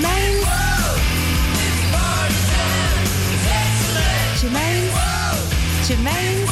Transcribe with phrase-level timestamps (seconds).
[0.00, 0.44] Germaine's.
[4.40, 5.88] Germaine's.
[5.88, 6.38] Germaine's.
[6.38, 6.47] welcome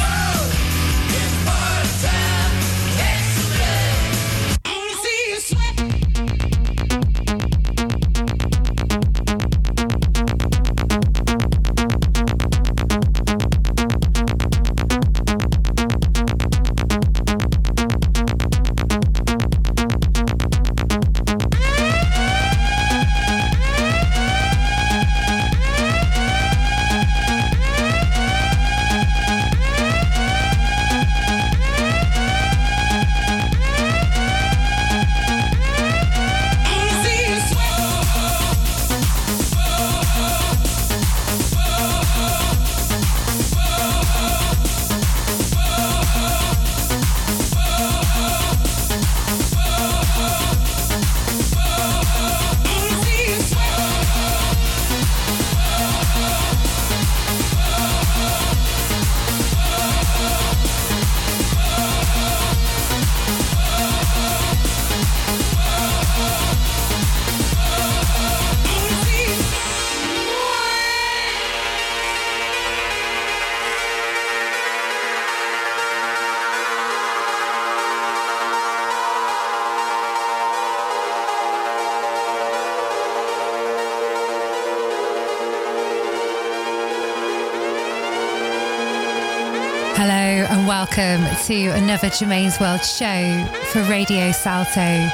[91.47, 95.08] to another Germaine's World show for Radio Salto.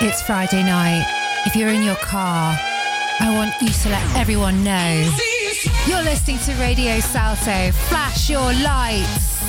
[0.00, 1.04] It's Friday night.
[1.44, 2.56] If you're in your car,
[3.20, 5.04] I want you to let everyone know
[5.86, 7.72] you're listening to Radio Salto.
[7.88, 9.40] Flash your lights.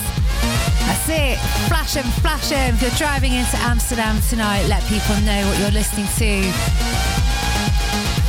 [0.83, 1.37] That's it.
[1.69, 2.75] Flash them, flash them.
[2.75, 6.51] If you're driving into Amsterdam tonight, let people know what you're listening to.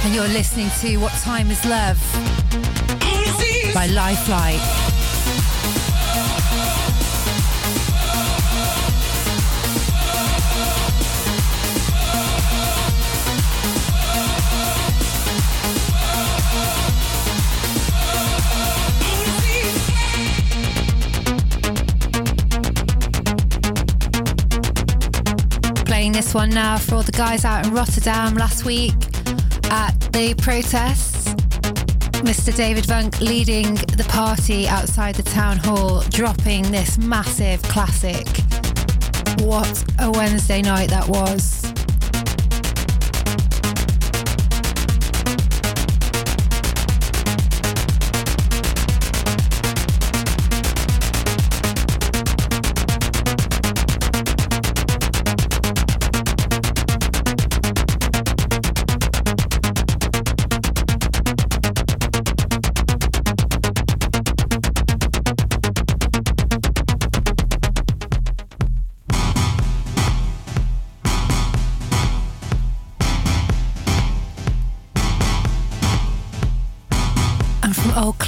[0.04, 1.98] And you're listening to What Time Is Love
[3.74, 3.86] by
[26.32, 28.94] One now for all the guys out in Rotterdam last week
[29.70, 31.28] at the protests.
[32.22, 32.56] Mr.
[32.56, 38.26] David Vunk leading the party outside the town hall, dropping this massive classic.
[39.40, 41.51] What a Wednesday night that was.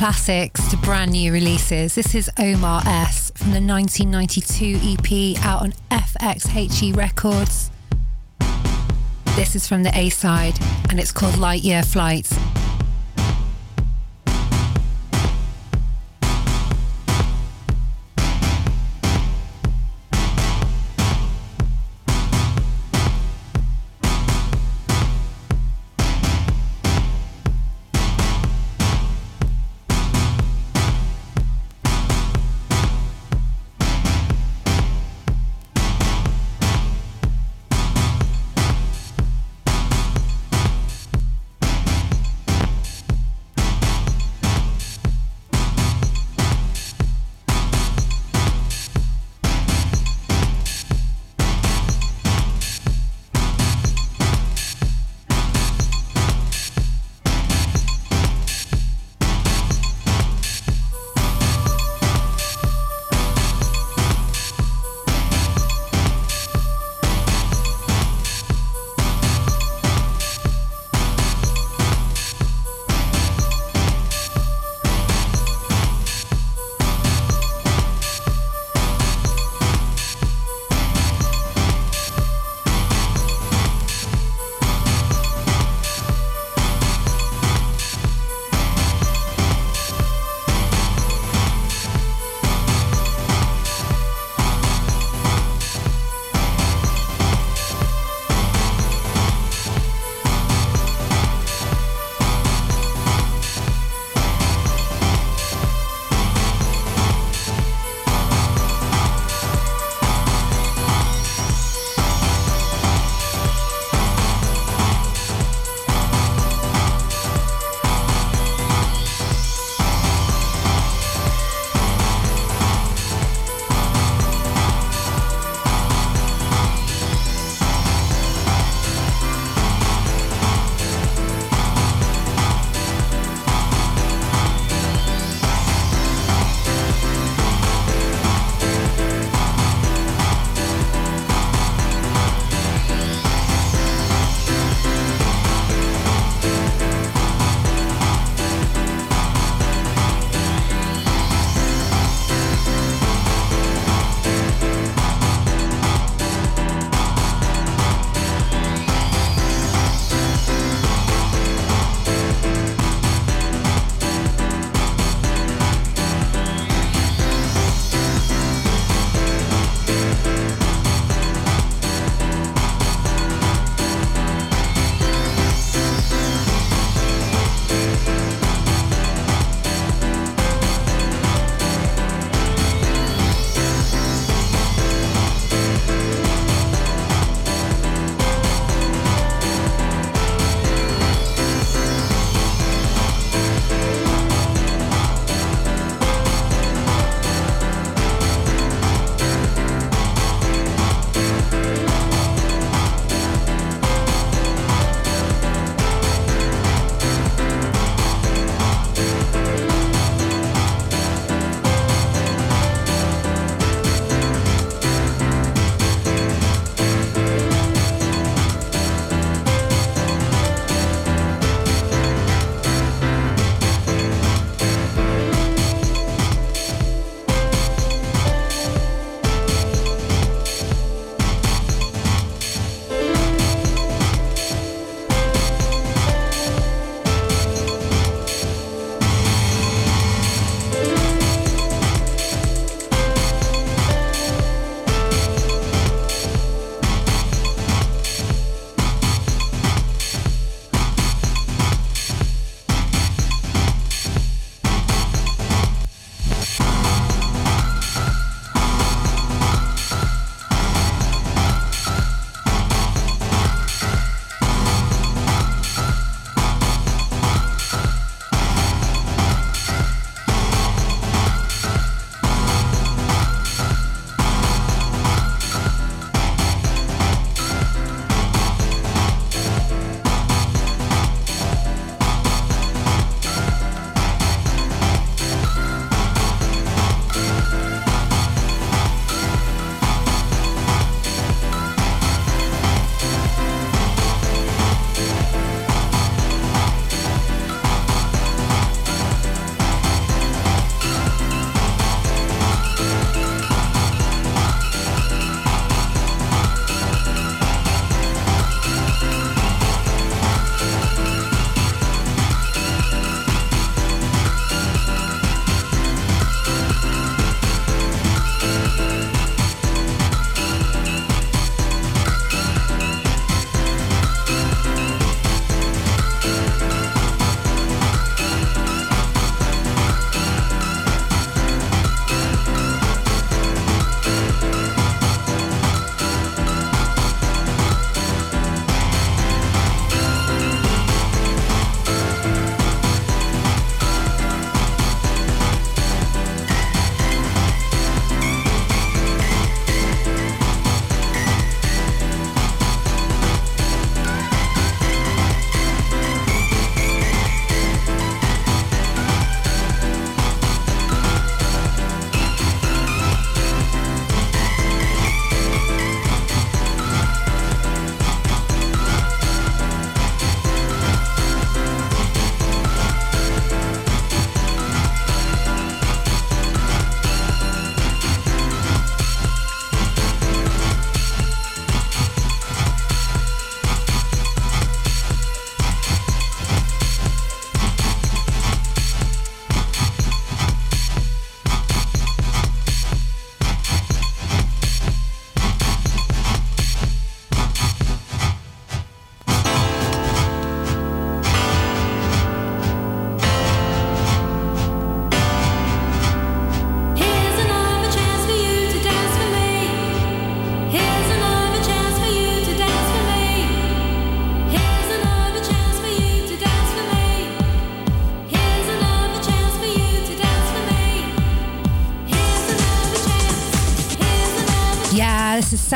[0.04, 1.94] Classics to brand new releases.
[1.94, 7.70] This is Omar S from the 1992 EP out on FXHE Records.
[9.34, 10.58] This is from the A side
[10.90, 11.82] and it's called Light Year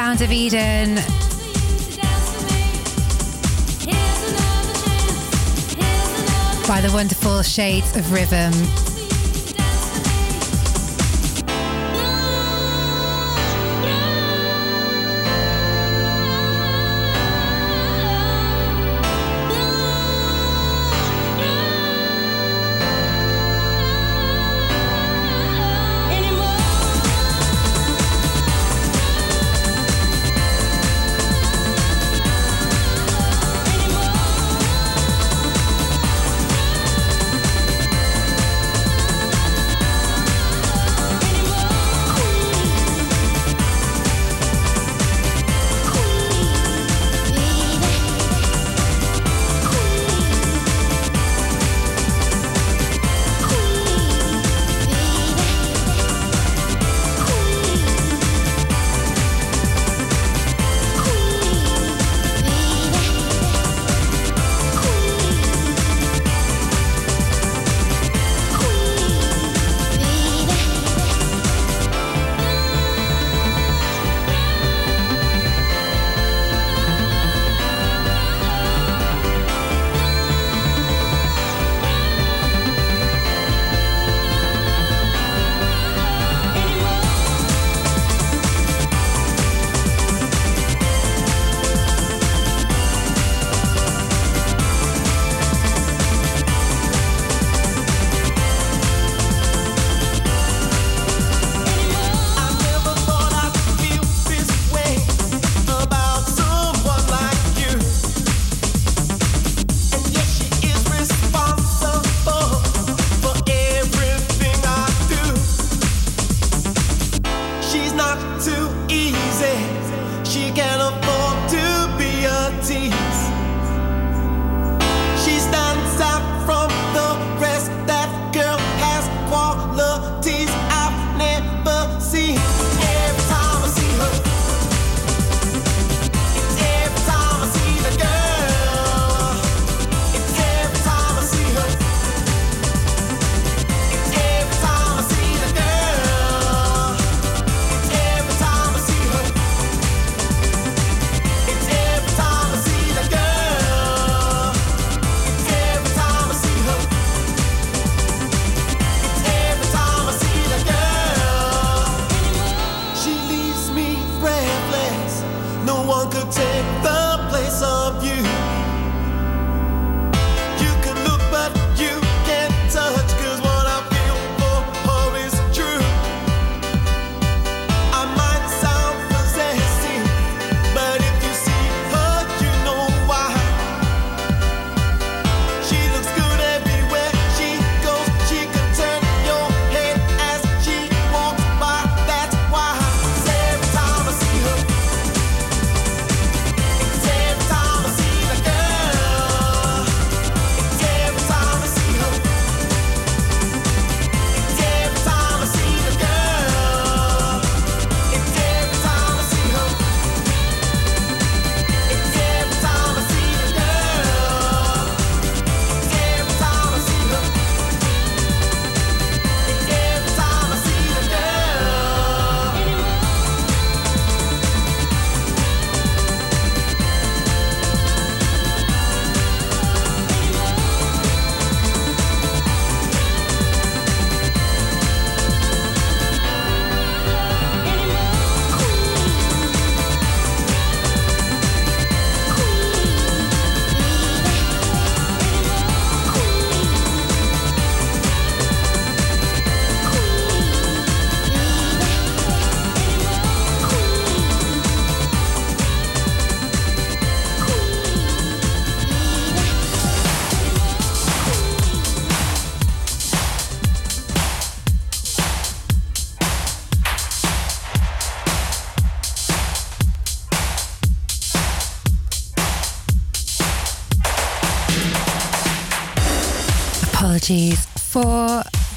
[0.09, 0.95] Of Eden.
[6.67, 8.88] By the wonderful Shades of Rhythm.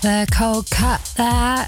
[0.01, 1.67] The cold cut there.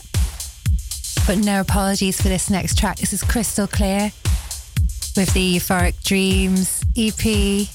[1.27, 2.97] But no apologies for this next track.
[2.97, 4.11] This is Crystal Clear
[5.15, 7.67] with the Euphoric Dreams EP.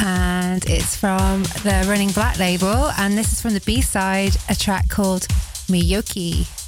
[0.00, 2.92] And it's from the Running Back label.
[2.98, 5.22] And this is from the B side, a track called
[5.66, 6.59] Miyoki.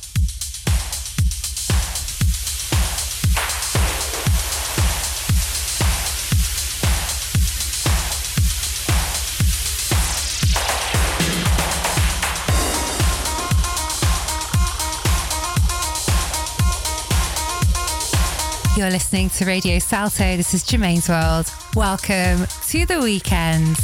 [18.83, 20.37] You're listening to Radio Salto.
[20.37, 21.49] This is Germaine's World.
[21.77, 23.79] Welcome to the weekend.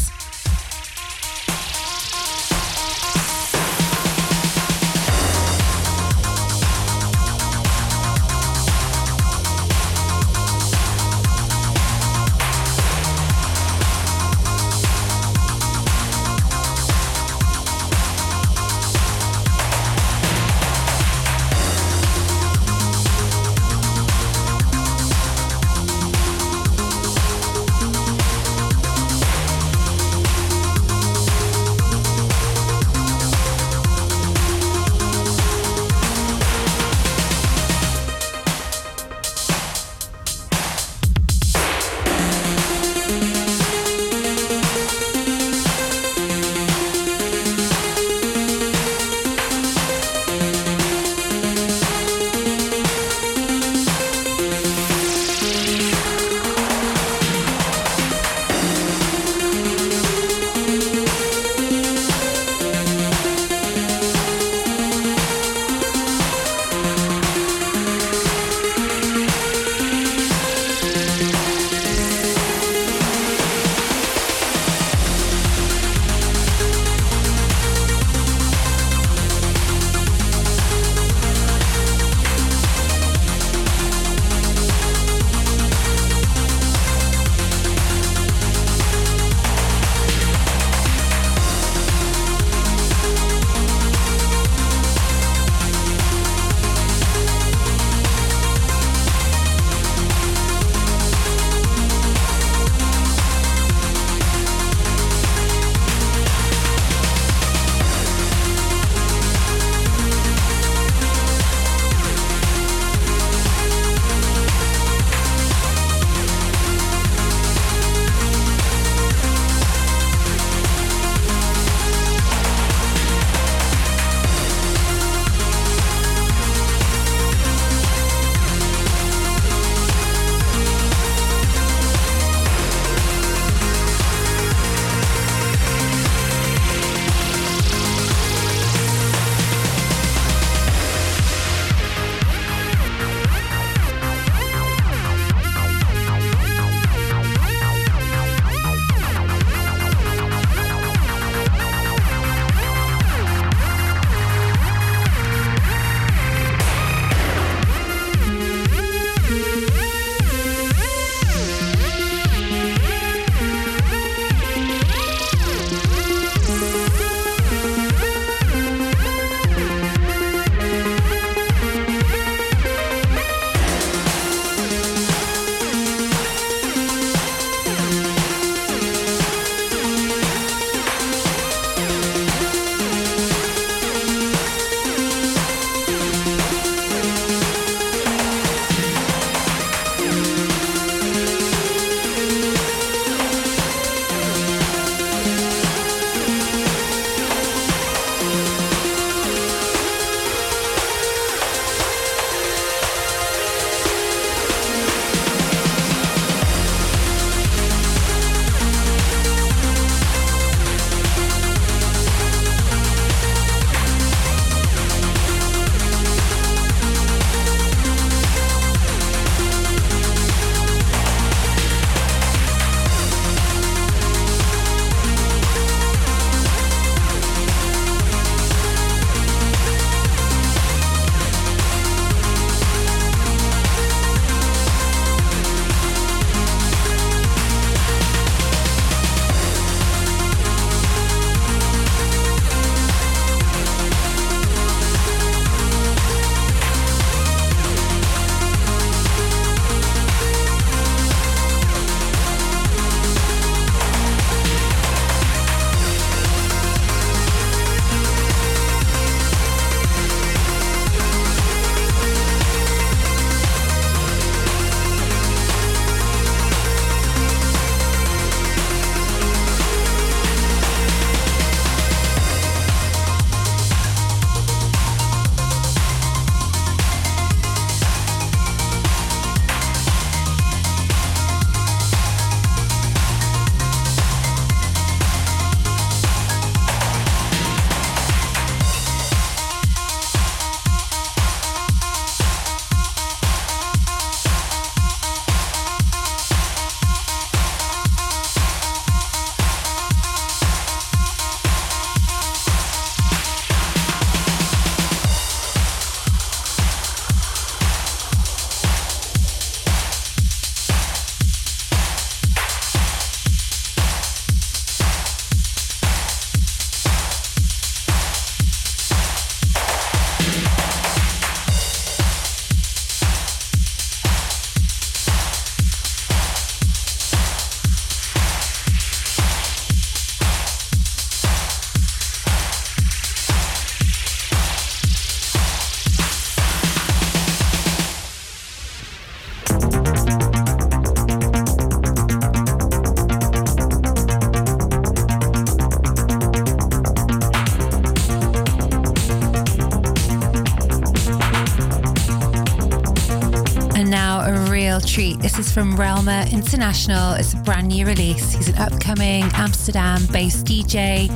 [355.49, 357.13] Is from Relma International.
[357.15, 358.33] It's a brand new release.
[358.33, 361.09] He's an upcoming Amsterdam based DJ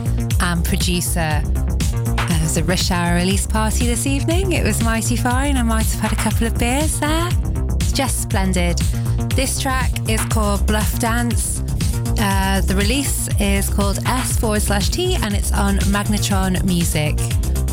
[0.42, 1.42] and producer.
[1.42, 4.52] Uh, it was a rush hour release party this evening.
[4.52, 5.56] It was mighty fine.
[5.56, 7.28] I might have had a couple of beers there.
[7.76, 8.78] It's just splendid.
[9.34, 11.60] This track is called Bluff Dance.
[12.18, 17.16] Uh, the release is called S forward slash T and it's on Magnetron Music.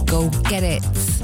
[0.06, 1.19] Go get it.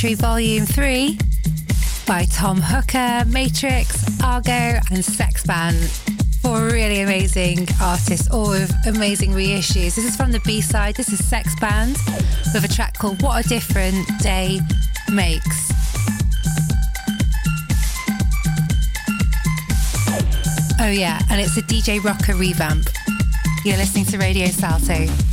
[0.00, 1.18] Volume 3
[2.06, 5.76] by Tom Hooker, Matrix, Argo, and Sex Band.
[6.40, 9.96] Four really amazing artists, all with amazing reissues.
[9.96, 10.94] This is from the B side.
[10.96, 11.98] This is Sex Band
[12.54, 14.60] with a track called What a Different Day
[15.12, 15.70] Makes.
[20.80, 22.88] Oh, yeah, and it's a DJ Rocca revamp.
[23.66, 25.29] You're listening to Radio Salto.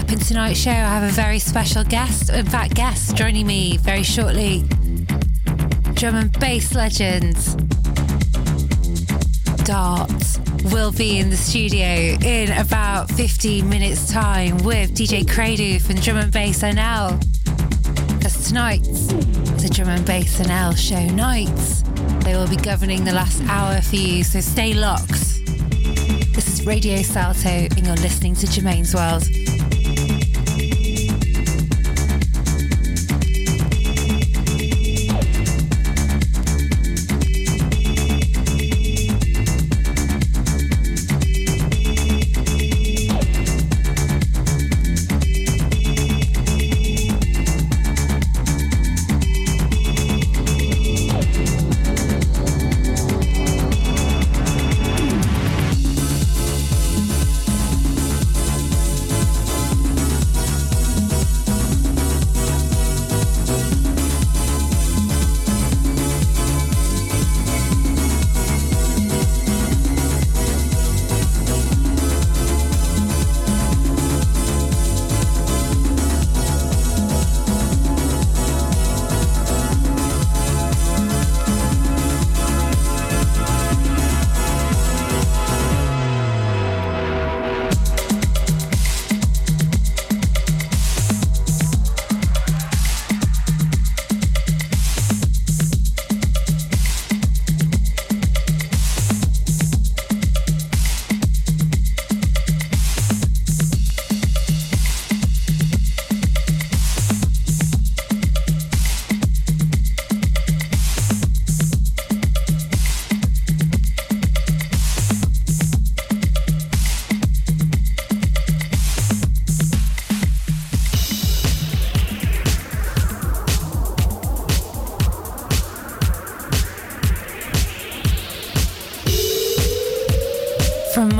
[0.00, 2.30] Up in tonight's show, I have a very special guest.
[2.30, 4.62] In fact, guest joining me very shortly.
[5.94, 7.54] Drum and bass legends.
[9.64, 10.10] Dart
[10.72, 11.84] will be in the studio
[12.24, 17.20] in about 15 minutes' time with DJ Credo from Drum and Bass NL.
[18.22, 19.08] That's tonight's
[19.62, 21.82] the Drum and Bass NL show nights.
[22.24, 25.10] They will be governing the last hour for you, so stay locked.
[26.32, 29.24] This is Radio Salto, and you're listening to Germaine's World.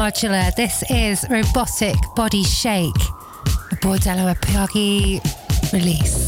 [0.00, 0.54] Modular.
[0.54, 3.02] This is Robotic Body Shake,
[3.70, 5.20] a Bordello A Parigi
[5.74, 6.19] release.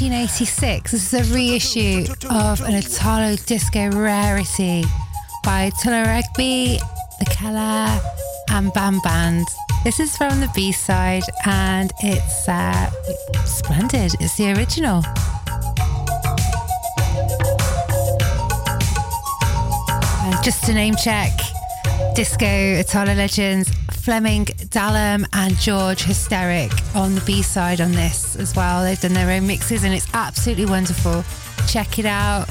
[0.00, 0.92] 1986.
[0.92, 4.84] This is a reissue of an Italo disco rarity
[5.42, 6.78] by Tullaregbe,
[7.18, 8.00] The Keller,
[8.50, 9.48] and Bam Band.
[9.82, 12.88] This is from the B side and it's uh,
[13.44, 14.14] splendid.
[14.20, 15.02] It's the original.
[20.22, 21.32] And just to name check,
[22.14, 23.68] disco Italo legends
[24.08, 28.82] Flemming Dalum and George Hysteric on the B side on this as well.
[28.82, 31.22] They've done their own mixes and it's absolutely wonderful.
[31.66, 32.48] Check it out.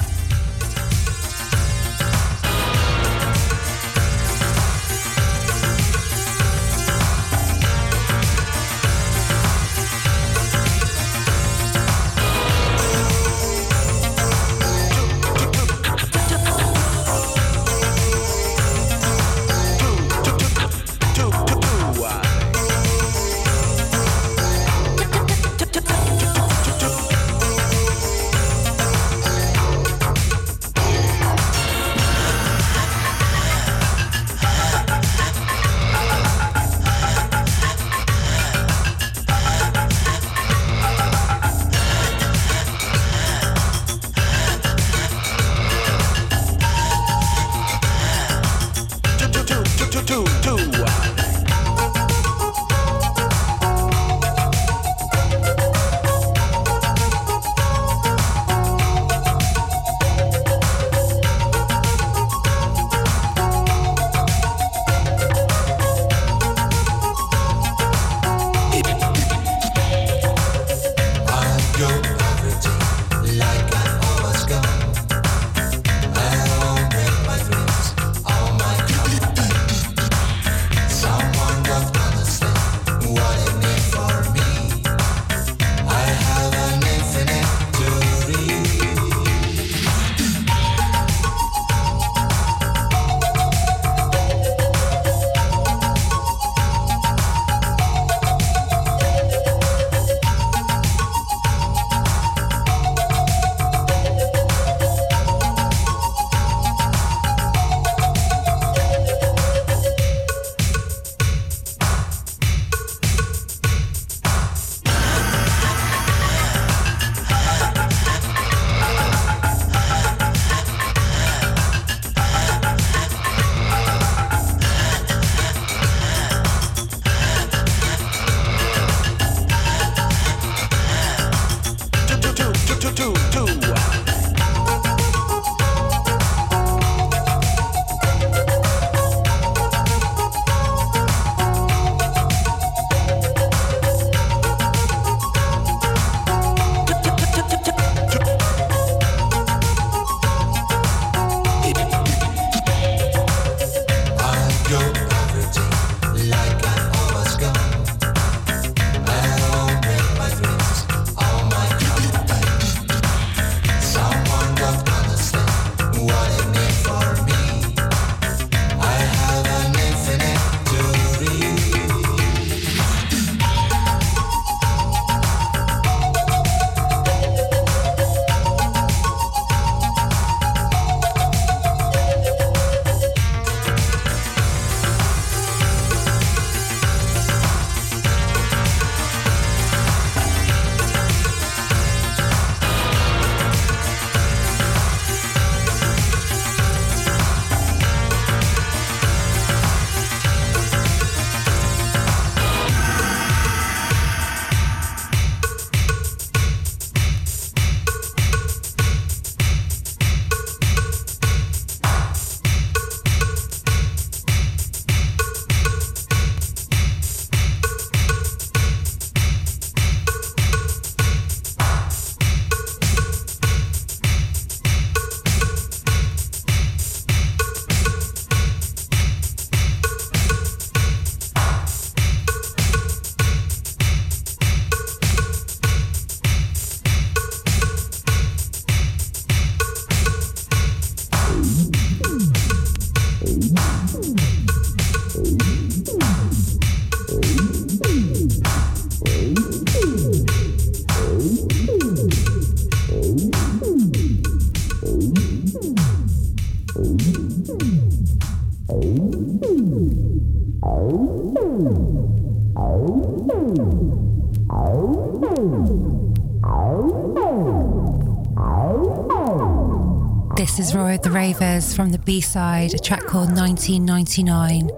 [270.98, 274.68] Of the Ravers from the B side, a track called 1999.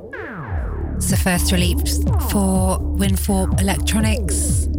[0.97, 4.70] It's the first release for Winthorpe Electronics.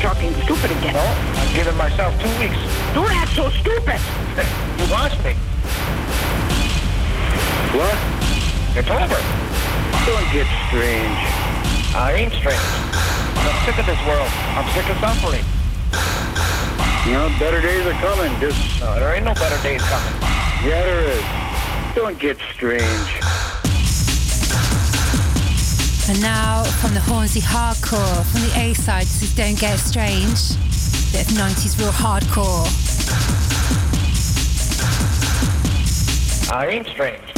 [0.00, 0.94] You're talking stupid again.
[0.94, 2.56] No, I'm giving myself two weeks.
[2.94, 4.00] Don't act so stupid.
[4.78, 5.32] You lost me.
[7.74, 7.98] What?
[8.78, 9.18] It's over.
[10.06, 11.18] Don't get strange.
[11.98, 12.62] I ain't strange.
[13.42, 14.30] I'm sick of this world.
[14.54, 15.42] I'm sick of suffering.
[17.06, 18.30] You know, better days are coming.
[18.38, 20.14] Just, No, there ain't no better days coming.
[20.62, 21.24] yeah, there is.
[21.96, 23.17] Don't get strange.
[26.08, 30.56] And now from the Hornsey Hardcore, from the A side, this is Don't Get Strange.
[31.12, 32.64] Bit of 90s real hardcore.
[36.50, 37.37] I ain't strange.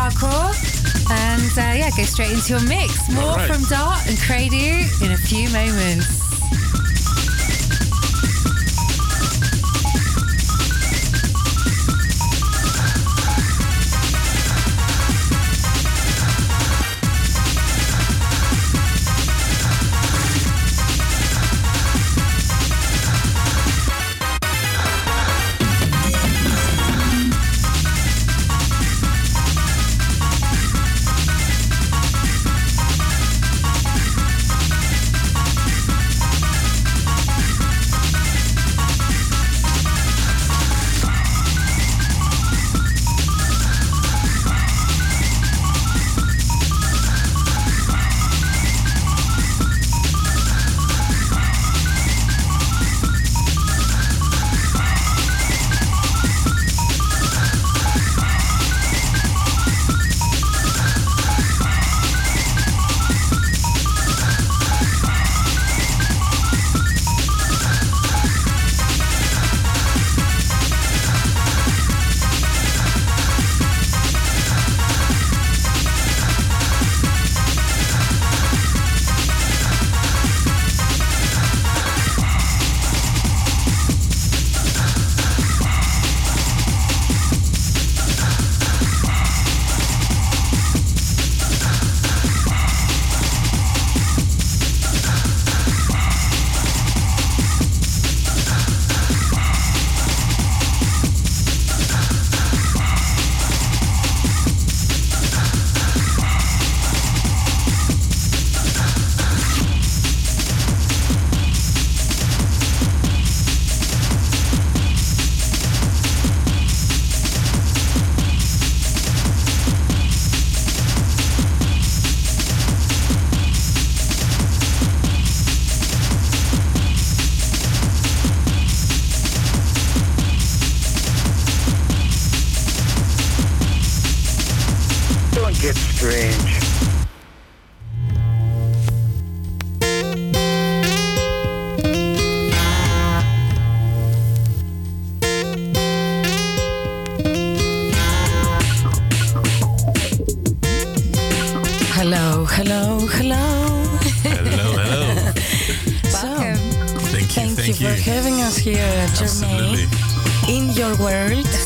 [0.00, 0.48] Hardcore.
[1.10, 3.10] And uh, yeah, go straight into your mix.
[3.12, 3.52] More right.
[3.52, 4.56] from Dart and Credo
[5.04, 6.29] in a few moments.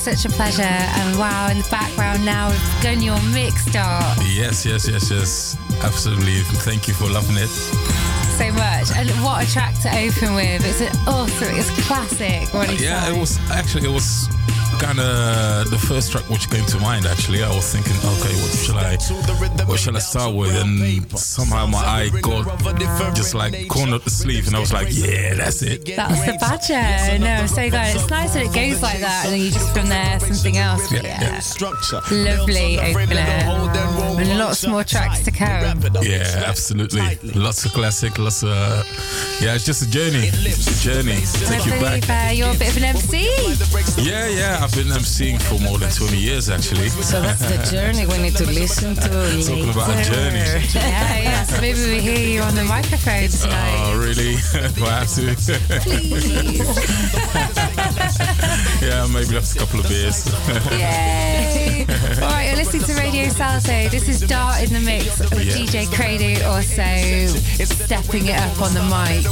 [0.05, 0.63] Such a pleasure.
[0.63, 2.51] And wow, in the background now,
[2.83, 5.57] done your mix start Yes, yes, yes, yes.
[5.83, 6.41] Absolutely.
[6.61, 7.49] Thank you for loving it.
[7.49, 8.91] so much.
[8.97, 10.63] And what a track to open with.
[10.67, 12.53] It's an awesome, it's classic.
[12.53, 14.24] What Yeah, it was actually it was
[14.85, 17.07] kind of the first track which came to mind.
[17.07, 20.55] Actually, I was thinking, okay, what shall I, what shall I start with?
[20.55, 22.45] And somehow my eye got
[23.15, 25.87] just like cornered the sleeve, and I was like, yeah, that's it.
[25.97, 27.19] That was the badger.
[27.19, 27.97] No, I'm so glad.
[27.97, 30.91] It's nice that it goes like that, and then you just from there something else.
[30.91, 33.21] But Yeah, yeah, lovely opener,
[34.21, 35.81] and lots more tracks to come.
[36.03, 37.03] Yeah, absolutely.
[37.35, 38.51] Lots of classic, lots of
[39.41, 39.55] yeah.
[39.55, 41.17] It's just a journey, it's a journey.
[41.17, 41.25] I
[41.59, 42.09] Take you back.
[42.09, 43.29] uh, you're a bit of an MC.
[44.03, 44.59] Yeah, yeah.
[44.63, 46.89] I've been emceeing for more than 20 years actually.
[46.89, 49.09] So that's the journey we need to listen to
[49.45, 50.39] Talking about a journey.
[50.75, 51.45] Yeah, yeah.
[51.45, 53.77] So maybe we hear you on the microphone tonight.
[53.85, 54.35] Oh, really?
[54.75, 55.35] Do I have to?
[58.85, 60.27] yeah, maybe after a couple of beers.
[60.73, 61.87] Yay!
[62.05, 63.89] All right, you're listening to Radio Salto.
[63.89, 65.57] This is Dart in the mix with Yeah.
[65.57, 66.85] DJ Credo also
[67.65, 69.25] stepping it up on the mic.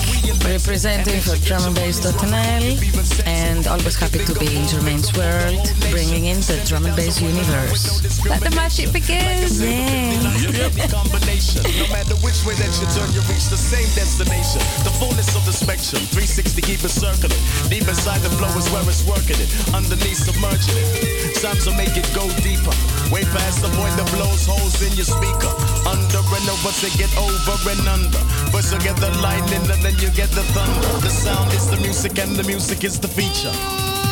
[0.43, 6.27] Representing for drum and Bass bass.nl and always happy to be in Germaine's world, bringing
[6.33, 8.25] in the drum and bass universe.
[8.25, 9.53] Let the magic begin.
[9.53, 10.89] Yeah.
[10.89, 11.63] combination.
[11.77, 14.65] No matter which way that you turn, you reach the same destination.
[14.89, 17.37] The fullness of the spectrum, 360 keep it circling.
[17.69, 19.51] Deep inside the flow is where it's working it.
[19.77, 21.37] Underneath submerging it.
[21.43, 22.25] Time to make it go
[22.63, 23.13] deeper.
[23.13, 25.53] Way past the point that blows holes in your speaker.
[25.87, 28.19] Under and over to get over and under.
[28.51, 31.01] First you get the lightning and then you get the thunder.
[31.01, 34.12] The sound is the music and the music is the feature.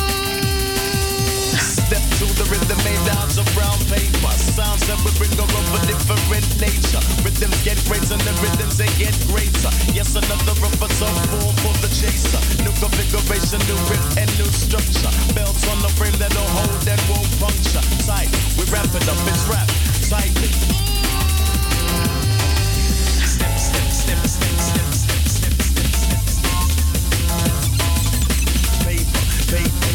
[1.61, 4.33] Step to the rhythm made out of brown paper.
[4.37, 7.03] Sounds that we bring are of a different nature.
[7.21, 9.71] Rhythms get greater and the rhythms they get greater.
[9.93, 12.41] Yes, another repertoire form for the chaser.
[12.65, 15.13] New configuration, new rip and new structure.
[15.37, 17.85] Belts on the frame that'll hold and won't puncture.
[18.09, 19.69] Tight, we wrap it up, it's wrap
[20.11, 20.51] tightly.
[23.23, 26.61] Step, step, step, step, step, step, step, step, step, step.
[28.83, 29.90] Paper, paper,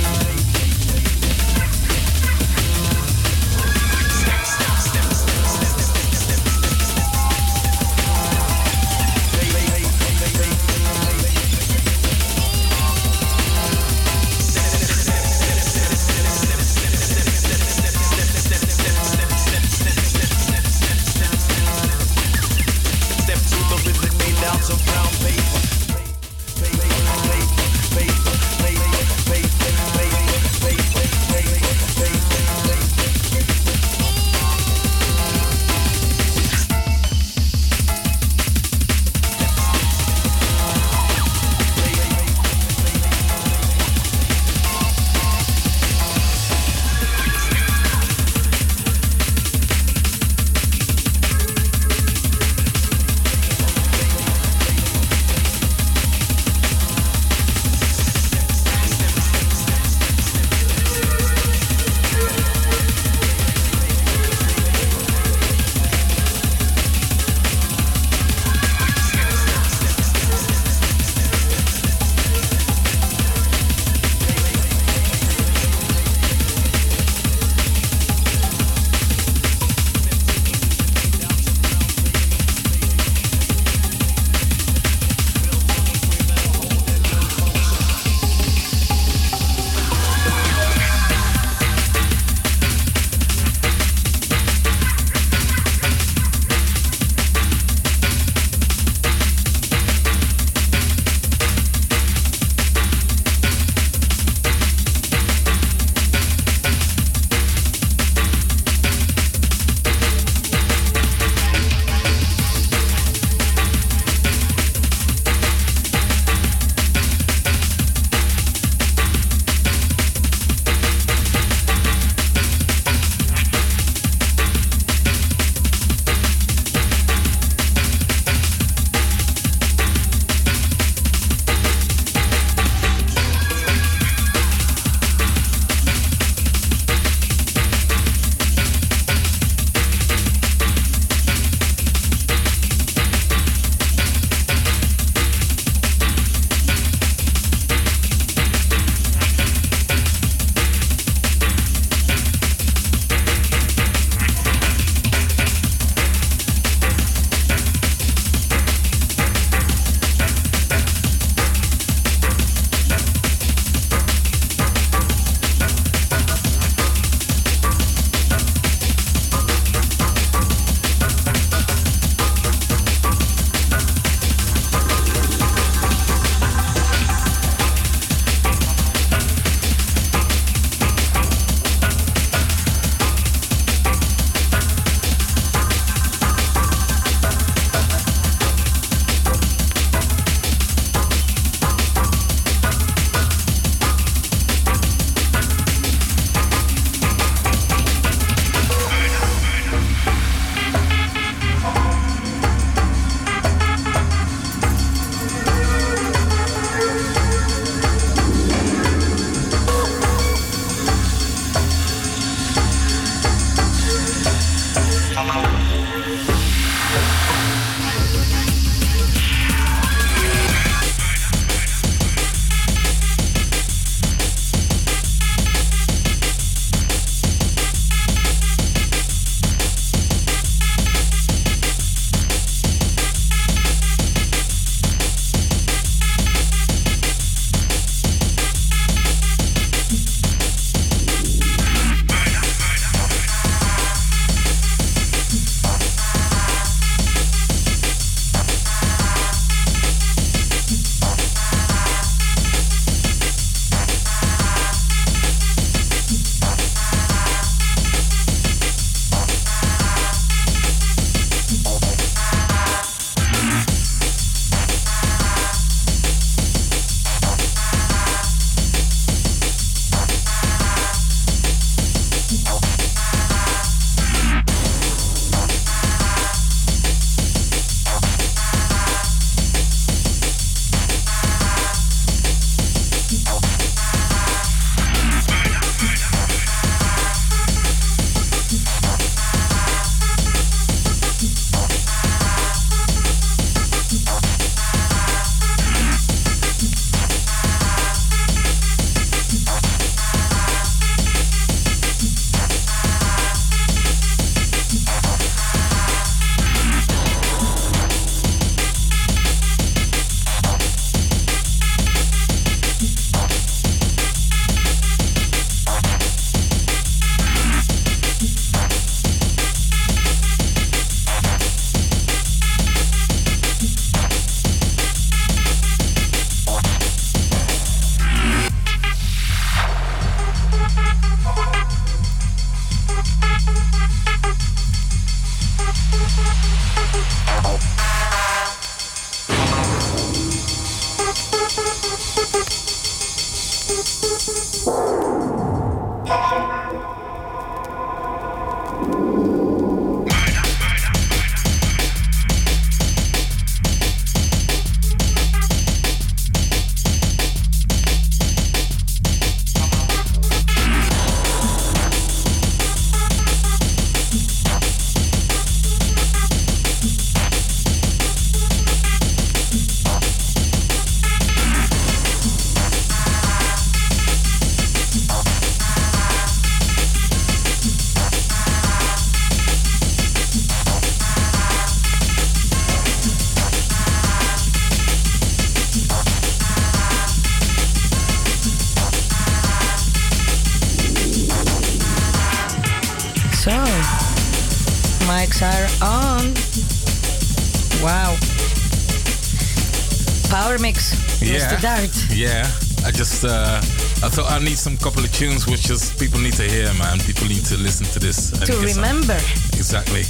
[402.16, 402.48] Yeah.
[402.86, 403.58] I just uh,
[404.06, 407.00] I thought I need some couple of tunes which just people need to hear, man.
[407.00, 408.32] People need to listen to this.
[408.32, 409.18] To get some- remember.
[409.58, 410.04] exactly.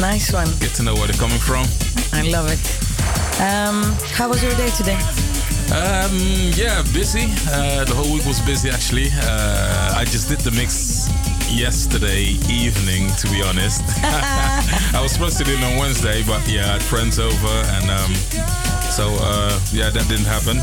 [0.00, 0.48] Nice one.
[0.60, 1.64] Get to know where they're coming from.
[2.12, 2.60] I love it.
[3.40, 3.82] Um,
[4.12, 4.98] how was your day today?
[5.72, 6.12] Um,
[6.54, 7.24] yeah, busy.
[7.48, 9.08] Uh, the whole week was busy actually.
[9.22, 11.08] Uh, I just did the mix
[11.48, 13.82] yesterday evening, to be honest.
[14.94, 17.90] I was supposed to do it on Wednesday, but yeah, I had friends over, and
[17.90, 18.14] um,
[18.90, 20.58] so uh, yeah, that didn't happen.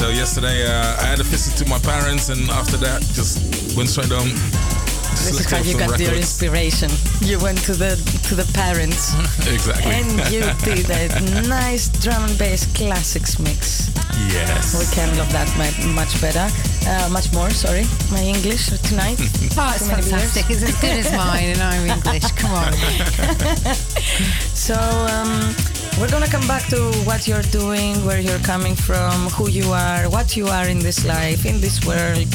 [0.00, 3.90] So yesterday uh, I had a visit to my parents, and after that, just went
[3.90, 4.32] straight home.
[5.12, 6.88] This is how you some got your inspiration.
[7.20, 9.12] You went to the to the parents
[9.44, 9.92] exactly.
[9.92, 13.92] and you did a nice drum and bass classics mix.
[14.32, 14.72] yes.
[14.80, 15.52] We can love that
[15.92, 16.48] much better,
[16.88, 17.50] uh, much more.
[17.50, 19.20] Sorry, my English tonight.
[19.60, 20.08] Oh, it's Too beers.
[20.08, 20.48] fantastic.
[20.48, 22.32] It's as good as mine, and I'm English.
[22.40, 22.72] Come on.
[24.56, 24.76] So
[25.12, 25.52] um,
[25.98, 30.08] we're gonna come back to what you're doing, where you're coming from, who you are,
[30.10, 32.26] what you are in this life, in this world.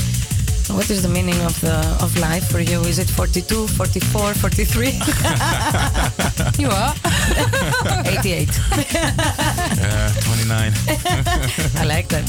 [0.70, 2.82] What is the meaning of the of life for you?
[2.82, 4.88] Is it 42, 44, 43,
[6.58, 6.94] You are.
[8.20, 8.50] 88?
[9.78, 10.74] Uh, 29.
[11.78, 12.26] I like that.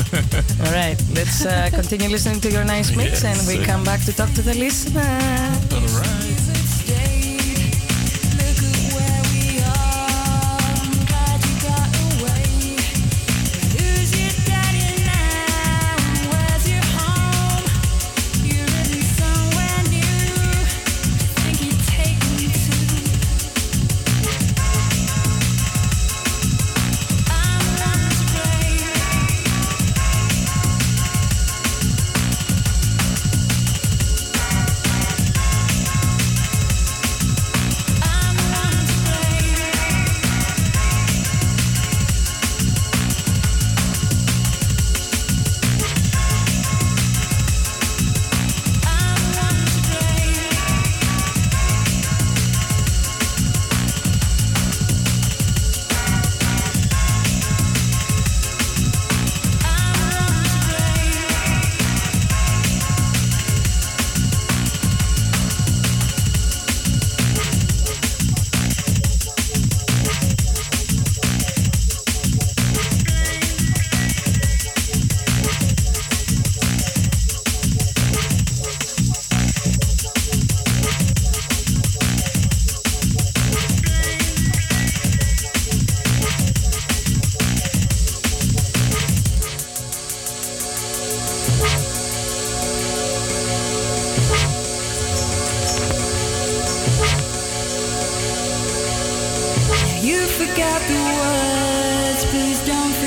[0.64, 4.04] All right, let's uh, continue listening to your nice mix, Yes, and we come back
[4.04, 5.02] to talk to the listener.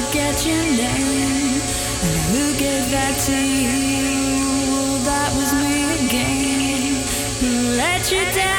[0.01, 1.61] Forget your name.
[2.03, 5.03] And who gave that to you?
[5.03, 7.03] That was me again.
[7.39, 8.58] Who let you down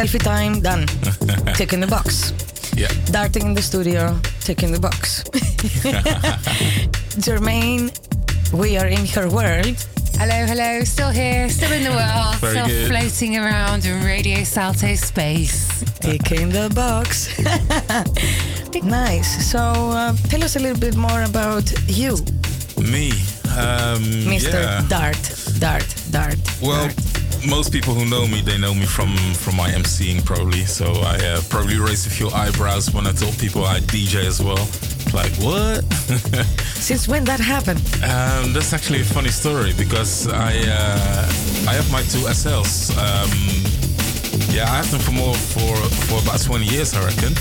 [0.00, 0.86] Selfie time, done.
[1.56, 2.32] Tick in the box.
[2.74, 2.88] Yeah.
[3.12, 5.24] Darting in the studio, tick in the box.
[7.20, 7.90] Germaine,
[8.54, 9.76] we are in her world.
[10.16, 10.84] Hello, hello.
[10.84, 12.88] Still here, still in the world, Very still good.
[12.88, 15.84] floating around in Radio Salto space.
[16.00, 17.28] Tick in the box.
[18.82, 19.50] nice.
[19.50, 22.16] So uh, tell us a little bit more about you,
[22.78, 23.10] Me.
[23.52, 24.62] Um, Mr.
[24.62, 24.86] Yeah.
[24.88, 25.20] Dart.
[25.58, 26.38] Dart, Dart.
[26.62, 26.99] Well, Dart.
[27.48, 30.64] Most people who know me, they know me from from my MCing probably.
[30.64, 34.40] So I uh, probably raised a few eyebrows when I told people I DJ as
[34.42, 34.66] well.
[35.12, 35.84] Like what?
[36.76, 37.80] Since when that happened?
[38.04, 41.26] um, that's actually a funny story because I uh,
[41.68, 42.90] I have my two SLs.
[42.96, 43.32] Um,
[44.54, 45.74] yeah, I have them for more for
[46.06, 47.34] for about 20 years, I reckon.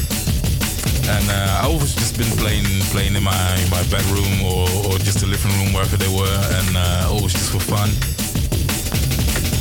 [1.10, 5.20] And uh, I always just been playing playing in my my bedroom or, or just
[5.20, 7.90] the living room wherever they were, and uh, always just for fun.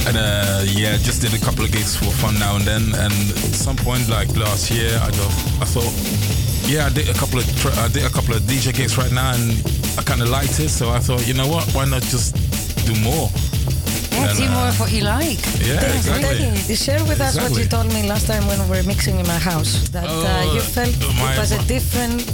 [0.08, 2.82] And uh, yeah, just did a couple of gigs for fun now and then.
[2.96, 5.92] And at some point, like last year, I thought, I thought,
[6.66, 7.44] yeah, I did a couple of
[7.78, 9.52] I did a couple of DJ gigs right now, and
[9.98, 10.70] I kind of liked it.
[10.70, 11.68] So I thought, you know what?
[11.74, 12.32] Why not just
[12.86, 13.28] do more?
[14.16, 15.38] Yeah, do uh, more of what you like.
[15.60, 16.56] Yeah, exactly.
[16.66, 19.26] You share with us what you told me last time when we were mixing in
[19.26, 19.88] my house.
[19.90, 22.24] That uh, Oh, you felt my- it was a different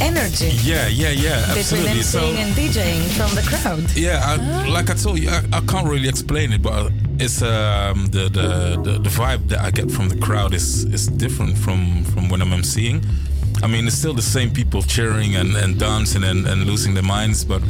[0.00, 1.88] energy Yeah, yeah, yeah, Absolutely.
[1.88, 2.36] between absolutely.
[2.36, 3.96] MCing and DJing from the crowd.
[3.96, 8.06] Yeah, I, like I told you, I, I can't really explain it, but it's um,
[8.06, 12.04] the, the the the vibe that I get from the crowd is is different from
[12.04, 13.04] from when I'm emceeing.
[13.62, 17.02] I mean, it's still the same people cheering and, and dancing and, and losing their
[17.02, 17.62] minds, but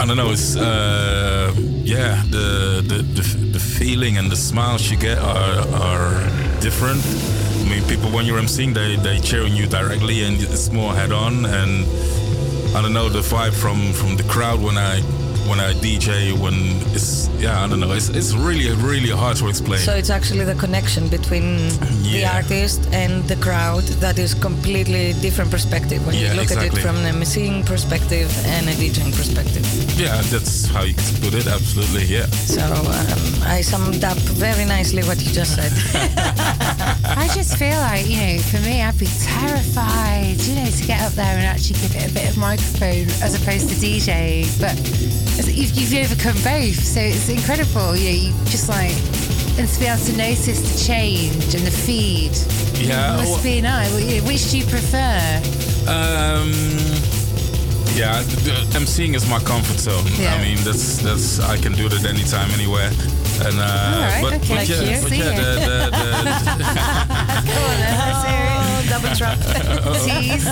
[0.00, 0.30] I don't know.
[0.32, 1.52] It's uh,
[1.84, 3.22] yeah, the, the the
[3.52, 6.14] the feeling and the smiles you get are are
[6.60, 7.02] different.
[7.64, 11.12] I mean, people when you're emceeing, they they cheering you directly, and it's more head
[11.12, 11.86] on and.
[12.76, 15.00] I don't know the vibe from from the crowd when I
[15.48, 16.54] when I DJ when
[16.92, 19.78] it's yeah I don't know it's it's really really hard to explain.
[19.78, 21.68] So it's actually the connection between
[22.02, 26.64] the artist and the crowd that is completely different perspective when Yeah, you look at
[26.64, 29.64] it from an MCing perspective and a DJing perspective.
[29.96, 31.46] yeah, that's how you can put it.
[31.46, 32.26] Absolutely, yeah.
[32.26, 33.22] So um,
[33.56, 35.70] I summed up very nicely what you just said.
[37.24, 41.00] I just feel like, you know, for me, I'd be terrified, you know, to get
[41.00, 44.44] up there and actually give it a bit of microphone as opposed to DJ.
[44.60, 44.76] But
[45.48, 47.96] you've, you've overcome both, so it's incredible.
[47.96, 48.92] You know, you just like,
[49.58, 52.36] and to be able to notice the change and the feed.
[52.76, 53.90] Yeah, It must well- be nice.
[54.28, 55.40] Which do you prefer?
[55.88, 56.52] Um,
[57.96, 58.20] yeah,
[58.76, 60.04] emceeing is my comfort zone.
[60.20, 60.34] Yeah.
[60.34, 62.90] I mean, that's that's I can do that anytime, anywhere.
[63.40, 64.48] And uh, Alright, but, okay.
[64.48, 65.00] but Like yeah, here.
[65.02, 65.36] but See yeah, ya.
[65.36, 69.38] the, the, the, oh, double trap.
[70.04, 70.46] Tease.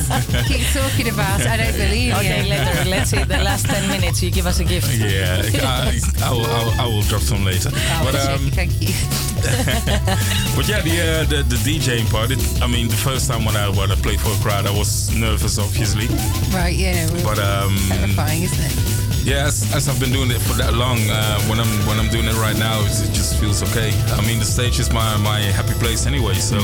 [0.48, 1.46] Keep talking about it.
[1.46, 2.50] I don't believe okay, you.
[2.50, 2.90] later.
[2.90, 3.22] Let's see.
[3.22, 4.92] The last 10 minutes, you give us a gift.
[4.98, 7.70] yeah, I, I, will, I, will, I will drop some later.
[8.02, 8.94] but um, Thank you.
[10.54, 12.30] But yeah, the, uh, the the DJing part.
[12.30, 14.70] It, I mean, the first time when I when I played for a crowd, I
[14.70, 16.06] was nervous, obviously.
[16.54, 19.01] Right, yeah, no, But um, terrifying, isn't it?
[19.24, 22.08] Yeah, as, as I've been doing it for that long, uh, when I'm when I'm
[22.10, 23.90] doing it right now, it just feels okay.
[24.18, 26.34] I mean, the stage is my my happy place anyway.
[26.34, 26.56] So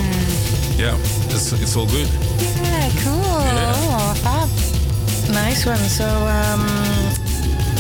[0.77, 0.97] yeah,
[1.31, 2.09] it's it's all good.
[2.63, 3.39] Yeah, cool.
[3.41, 3.73] Yeah.
[3.77, 4.49] Oh, fab.
[5.33, 5.79] Nice one.
[5.89, 6.65] So um,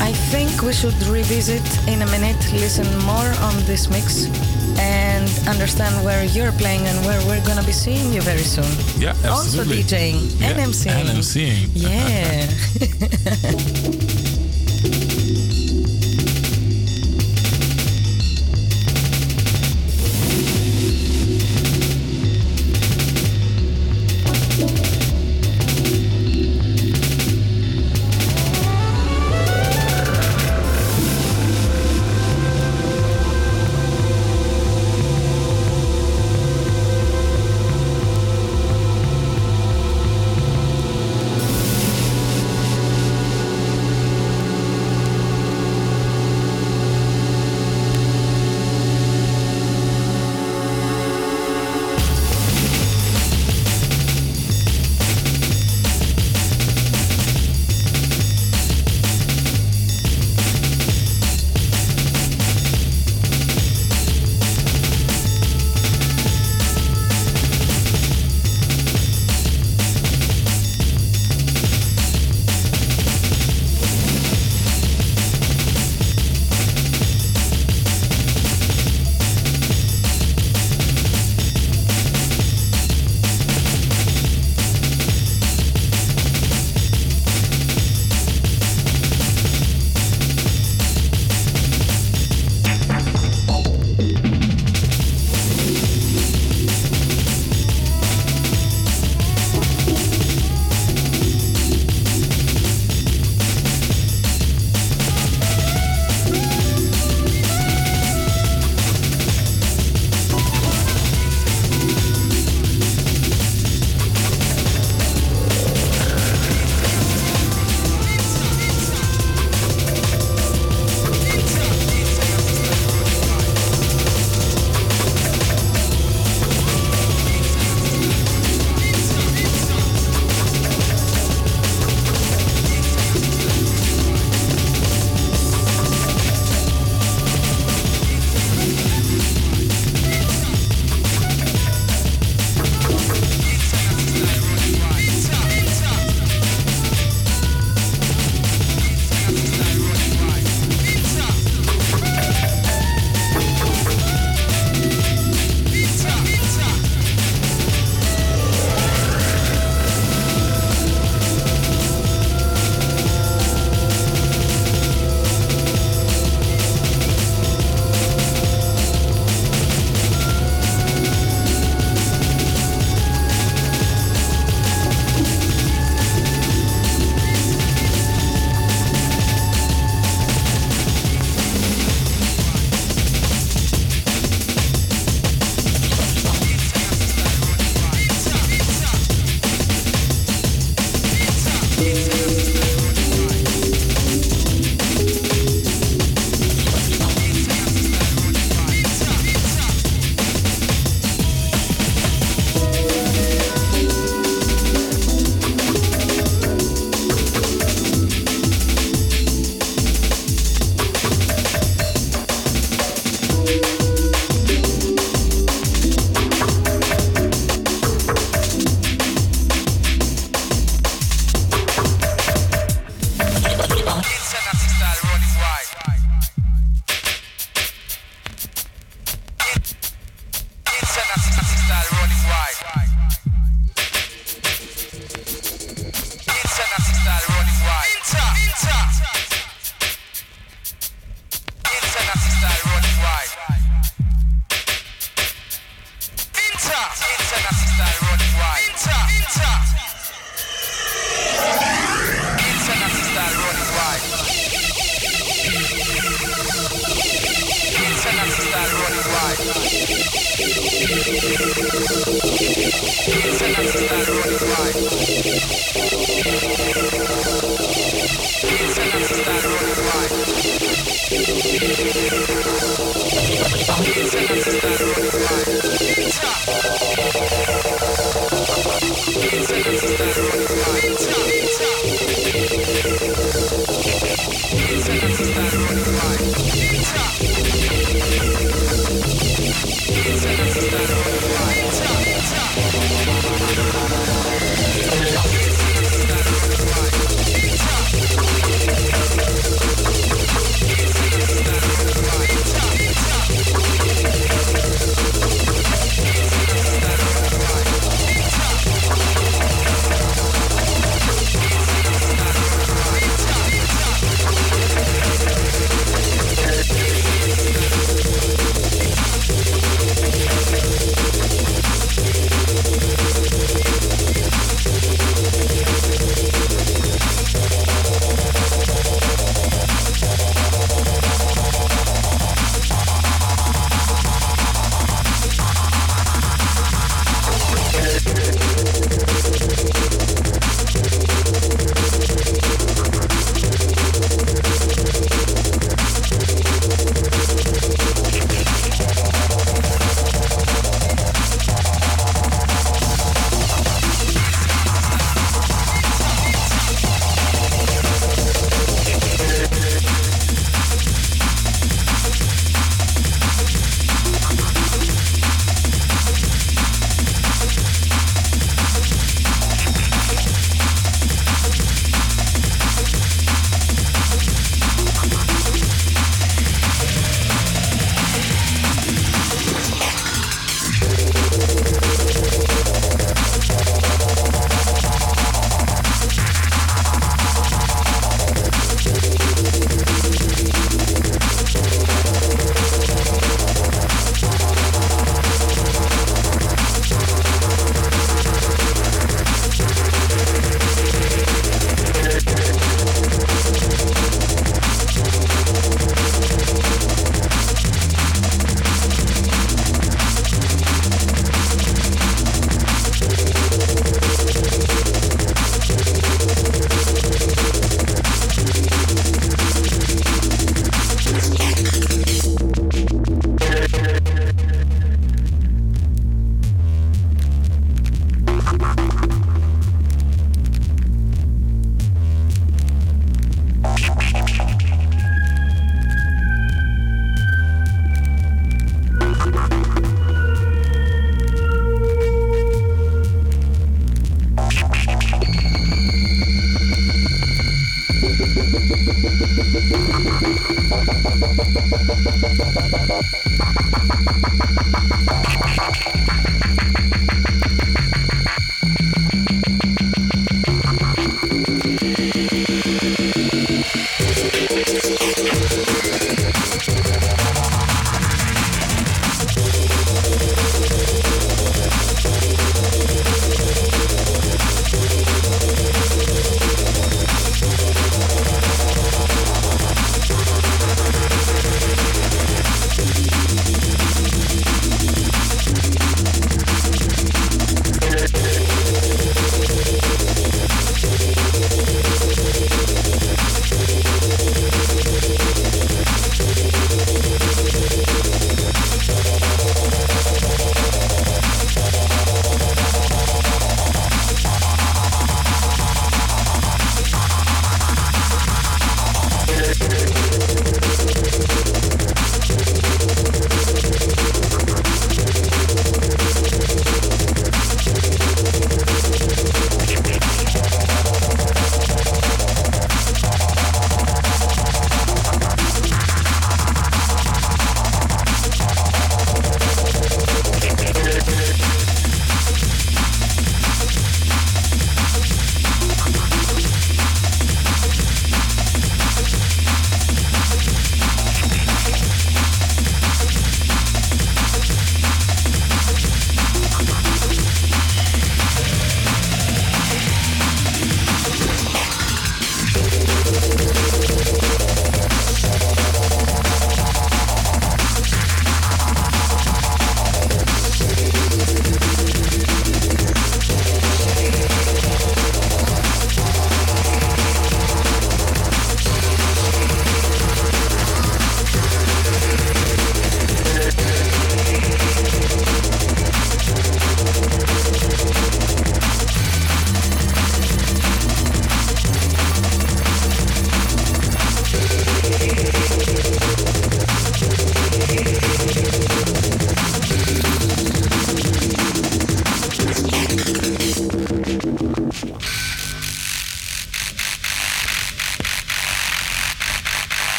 [0.00, 4.26] I think we should revisit in a minute, listen more on this mix,
[4.78, 8.70] and understand where you're playing and where we're gonna be seeing you very soon.
[8.98, 9.82] Yeah, Also absolutely.
[9.82, 10.94] DJing and Yeah, MCing.
[11.00, 11.70] And MCing.
[11.74, 12.46] Yeah.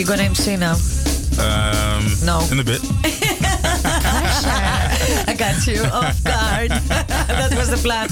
[0.00, 0.76] Are you gonna MC now?
[1.36, 2.40] Um, No.
[2.50, 2.80] In a bit.
[5.28, 6.70] I got you off guard.
[7.28, 8.08] that was the plan.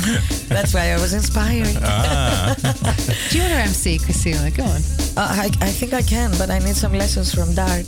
[0.48, 1.74] That's why I was inspired.
[1.81, 2.55] Ah.
[3.31, 4.51] Do you want to MC, Christina?
[4.51, 4.82] Go on.
[5.16, 7.86] Uh, I, I think I can, but I need some lessons from Dart.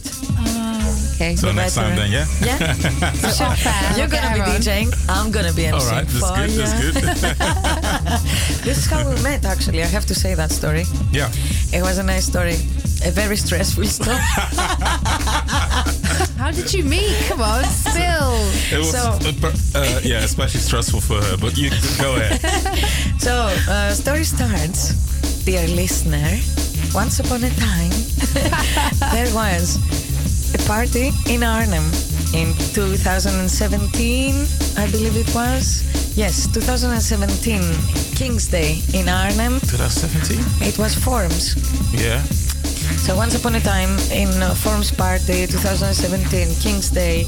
[1.17, 1.37] Okay.
[1.37, 2.25] So next time then, yeah?
[2.41, 2.73] Yeah.
[3.13, 4.61] So off air, You're gonna be get her on.
[4.63, 4.89] DJing.
[5.11, 6.65] I'm gonna be All MCing right, that's for good, ya.
[6.65, 8.65] that's good.
[8.65, 9.83] This is how we met, actually.
[9.83, 10.85] I have to say that story.
[11.13, 11.29] yeah.
[11.73, 12.57] It was a nice story.
[13.05, 14.17] A very stressful story.
[16.37, 17.17] How did you meet?
[17.29, 18.33] Come on, spill.
[18.73, 22.41] It was, So- uh, uh, yeah, especially stressful for her, but you go ahead.
[23.21, 24.93] So, uh, story starts,
[25.45, 26.39] dear listener.
[26.95, 27.91] Once upon a time,
[29.15, 29.79] there was
[30.55, 31.85] a party in Arnhem
[32.35, 34.35] in 2017,
[34.77, 35.85] I believe it was.
[36.17, 37.63] Yes, 2017,
[38.17, 39.61] King's Day in Arnhem.
[39.61, 40.69] 2017?
[40.69, 41.55] It was Forms.
[41.95, 42.23] Yeah.
[43.11, 47.25] So once upon a time in uh, Forms Party 2017 King's Day,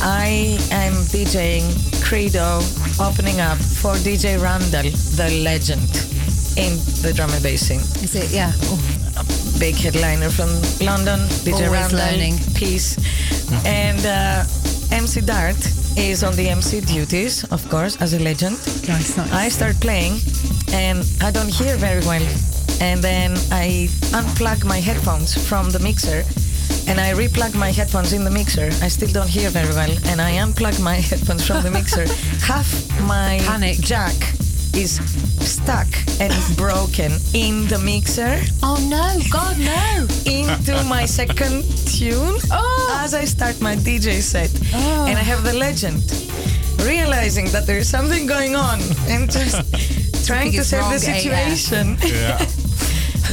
[0.00, 1.66] I am DJing
[2.04, 2.60] Credo,
[3.00, 4.88] opening up for DJ Randall,
[5.18, 5.90] the legend
[6.56, 7.80] in the drum and bass scene.
[8.00, 8.30] Is it?
[8.30, 8.52] Yeah.
[8.70, 8.78] Oh,
[9.58, 12.38] Big headliner from London, DJ Always Randall, learning.
[12.54, 12.94] peace.
[13.66, 14.44] And uh,
[14.92, 15.58] MC Dart
[15.98, 18.56] is on the MC duties, of course, as a legend.
[18.86, 19.32] nice, nice.
[19.32, 20.20] I start playing
[20.72, 22.22] and I don't hear very well.
[22.82, 26.24] And then I unplug my headphones from the mixer
[26.88, 28.70] and I replug my headphones in the mixer.
[28.82, 29.92] I still don't hear very well.
[30.06, 32.06] And I unplug my headphones from the mixer.
[32.44, 32.68] Half
[33.02, 33.78] my Panic.
[33.78, 34.14] jack
[34.74, 34.96] is
[35.38, 35.86] stuck
[36.20, 40.06] and broken in the mixer oh no, God no.
[40.24, 43.00] into my second tune oh.
[43.00, 44.50] as I start my DJ set.
[44.74, 45.06] Oh.
[45.06, 46.02] And I have the legend
[46.82, 49.62] realizing that there is something going on and just
[50.26, 51.14] trying to save the eh?
[51.14, 52.38] situation Yeah.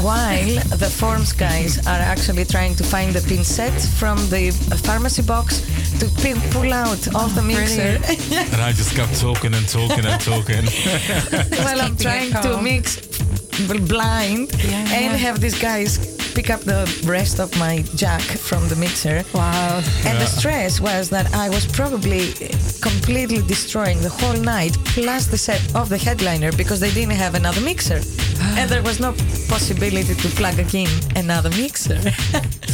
[0.04, 4.52] While the forms guys are actually trying to find the pin set from the
[4.86, 5.62] pharmacy box
[6.00, 6.06] to
[6.52, 8.00] pull out of the mixer
[8.54, 10.66] And I just kept talking and talking and talking.
[11.66, 12.98] while I'm trying to mix
[13.88, 15.18] blind Yeah, and yeah.
[15.18, 15.98] have these guys
[16.34, 19.24] pick up the rest of my jack from the mixer.
[19.34, 19.82] Wow.
[20.06, 22.34] And the stress was that I was probably
[22.82, 27.36] completely destroying the whole night, plus the set of the headliner because they didn't have
[27.36, 28.02] another mixer.
[28.60, 29.14] and there was no
[29.50, 32.00] possibility to plug again another mixer.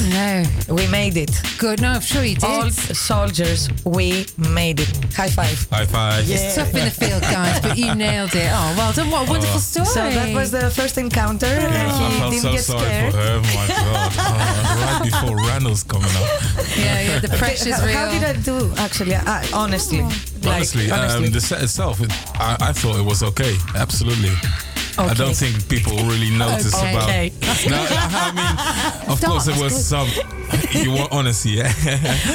[0.10, 0.44] No.
[0.70, 1.32] we made it.
[1.58, 1.82] Good.
[1.82, 2.44] No, I'm sure you did.
[2.44, 4.90] All soldiers, we made it.
[5.16, 5.68] High five.
[5.72, 6.26] High five.
[6.26, 6.36] Yeah.
[6.36, 8.50] It's tough in the field, guys, but you nailed it.
[8.52, 9.10] Oh, well done.
[9.10, 9.86] What a wonderful story.
[9.88, 11.46] So that was the first encounter.
[11.48, 13.14] and I he felt didn't so get sorry scared.
[13.14, 13.42] for her.
[13.42, 14.12] Oh my god.
[14.76, 16.30] Oh, right before Randall's coming up.
[16.78, 17.96] yeah, yeah, the pressure's how, real.
[17.98, 19.16] how did I do, actually?
[19.16, 20.02] I, honestly.
[20.02, 20.12] Like,
[20.46, 21.26] Honestly, honestly.
[21.28, 23.56] Um, the set itself, it, I, I thought it was okay.
[23.76, 24.34] Absolutely.
[24.98, 26.92] I don't think people really notice Okay.
[26.94, 27.04] about.
[27.10, 27.32] Okay.
[27.70, 30.08] No, I mean, of Stop, course, there was good.
[30.08, 30.08] some.
[30.84, 31.72] You want honesty, yeah?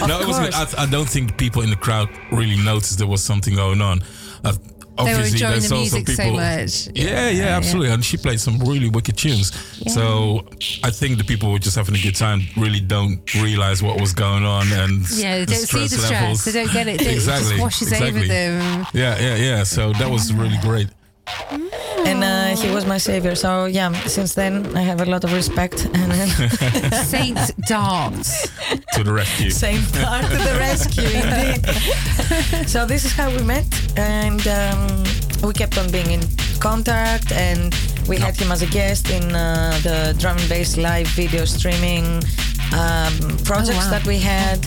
[0.06, 0.38] no, it was.
[0.38, 4.02] I, I don't think people in the crowd really noticed there was something going on.
[4.44, 6.36] Uh, They were obviously, enjoying there's the also music so people.
[6.38, 6.88] much.
[6.94, 7.90] Yeah, yeah, absolutely.
[7.92, 9.52] And she played some really wicked tunes.
[9.94, 10.46] So
[10.82, 12.42] I think the people were just having a good time.
[12.56, 16.10] Really don't realize what was going on and Yeah, they the don't see the stress.
[16.10, 16.44] levels.
[16.44, 17.00] They don't get it.
[17.00, 17.50] It exactly.
[17.52, 18.28] just washes over exactly.
[18.28, 18.86] them.
[18.92, 19.62] Yeah, yeah, yeah.
[19.64, 20.88] So that was really great.
[22.06, 23.34] And uh, he was my savior.
[23.34, 26.28] So yeah, since then I have a lot of respect and then
[27.04, 28.14] Saint Dart.
[28.94, 29.50] To the rescue.
[29.50, 32.68] same part to the rescue indeed.
[32.68, 33.66] so this is how we met,
[33.96, 35.04] and um,
[35.42, 36.22] we kept on being in
[36.60, 37.74] contact, and
[38.08, 42.04] we had him as a guest in uh, the drum and bass live video streaming
[42.72, 43.14] um,
[43.44, 43.90] projects wow.
[43.90, 44.64] that we had.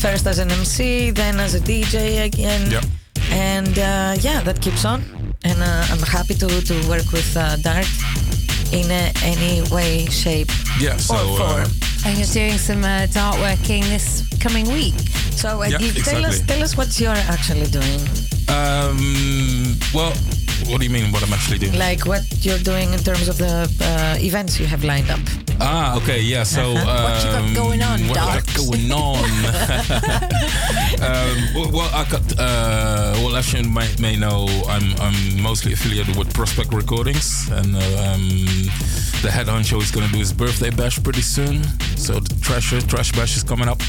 [0.00, 2.70] First as an MC, then as a DJ again.
[2.70, 2.84] Yep.
[3.30, 5.17] And uh, yeah, that keeps on.
[5.44, 7.86] And uh, I'm happy to, to work with uh, Dart
[8.72, 10.50] in uh, any way, shape,
[10.80, 11.62] Yeah, so or form.
[11.62, 14.94] uh, And you're doing some uh, dart working this coming week.
[15.32, 18.00] so uh, yeah, you- tell us, tell us what you're actually doing.
[18.48, 20.12] um, well,
[20.66, 21.12] what do you mean?
[21.12, 21.78] What I'm actually doing?
[21.78, 25.20] Like what you're doing in terms of the uh, events you have lined up.
[25.60, 26.44] Ah, okay, yeah.
[26.44, 29.24] So What you got um, going on, What I got going on?
[31.02, 32.22] um, well, well, I got.
[32.38, 37.74] Uh, well, as you may, may know, I'm I'm mostly affiliated with Prospect Recordings, and
[37.74, 38.28] uh, um,
[39.22, 41.64] the head honcho is going to do his birthday bash pretty soon.
[41.96, 43.80] So the trash trash bash is coming up.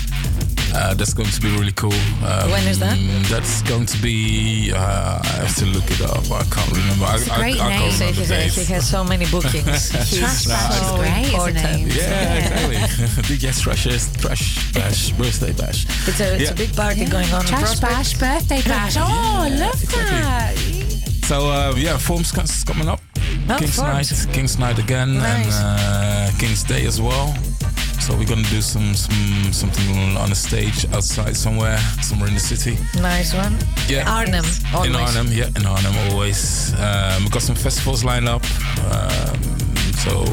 [0.73, 1.93] Uh, that's going to be really cool.
[2.23, 2.97] Um, When is that?
[3.29, 4.71] That's going to be.
[4.73, 6.29] Uh, I have to look it up.
[6.31, 7.05] I can't remember.
[7.05, 7.79] I, It's a I- great I, name.
[7.79, 9.89] can't So remember he, the he has so many bookings.
[9.91, 11.87] He's Trash Bash is so great, isn't important.
[11.87, 11.95] it?
[11.95, 13.35] Yeah, exactly.
[13.37, 15.85] DJ Trash's Trash Bash birthday bash.
[16.07, 16.51] It's a, it's Yeah.
[16.51, 17.41] a big party going on.
[17.41, 18.97] in Trash Bash, birthday bash.
[18.97, 20.81] Oh, I love exactly.
[20.81, 21.25] that.
[21.25, 22.99] So uh, yeah, Forms is coming up.
[23.47, 23.77] King's.
[23.79, 25.45] Night, King's Night again, Nice.
[25.59, 27.33] and uh, King's Day as well.
[27.99, 32.39] So we're gonna do some some something on a stage outside somewhere, somewhere in the
[32.39, 32.77] city.
[32.99, 33.55] Nice one.
[33.87, 34.09] Yeah.
[34.09, 34.89] Arnhem, always.
[34.89, 36.73] In Arnhem, yeah, in Arnhem always.
[36.79, 38.43] Um, we got some festivals lined up.
[38.91, 39.37] Um,
[40.03, 40.23] so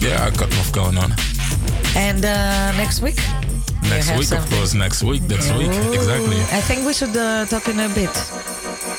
[0.00, 1.12] yeah, I got enough going on.
[1.96, 3.18] And uh, next week?
[3.84, 4.74] You Next have week, of course.
[4.74, 5.22] Next week.
[5.22, 5.68] Next week.
[5.92, 6.40] Exactly.
[6.58, 8.08] I think we should uh, talk in a bit.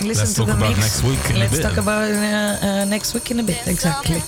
[0.02, 0.80] Listen Let's to talk the about mix.
[0.80, 1.62] next week in a Let's bit.
[1.64, 3.66] talk about uh, uh, next week in a bit.
[3.68, 4.22] Exactly.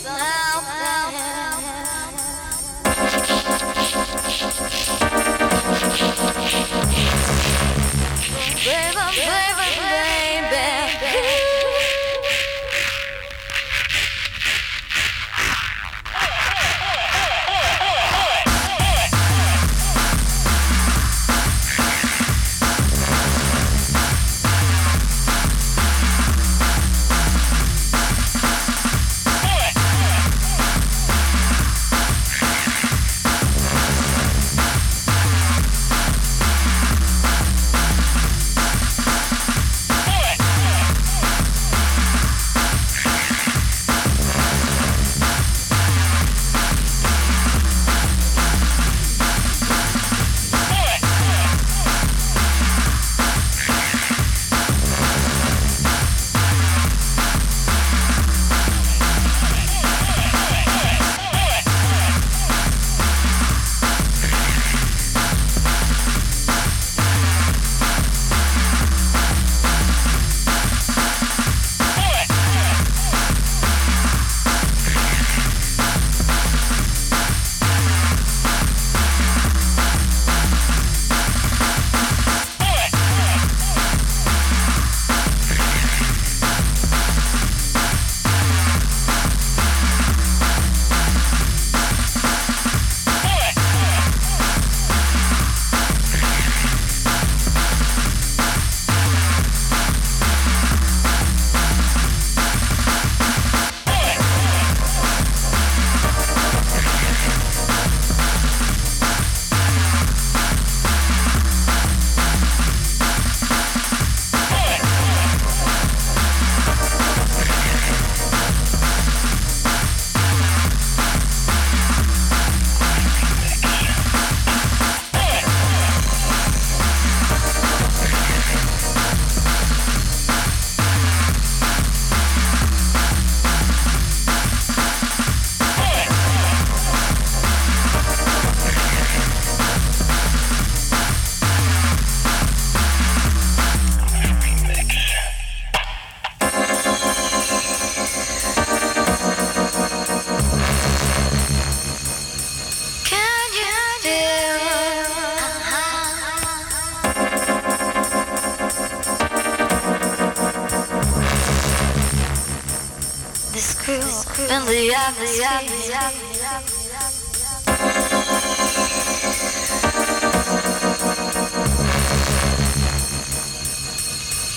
[164.68, 166.11] Groove in the atmosphere?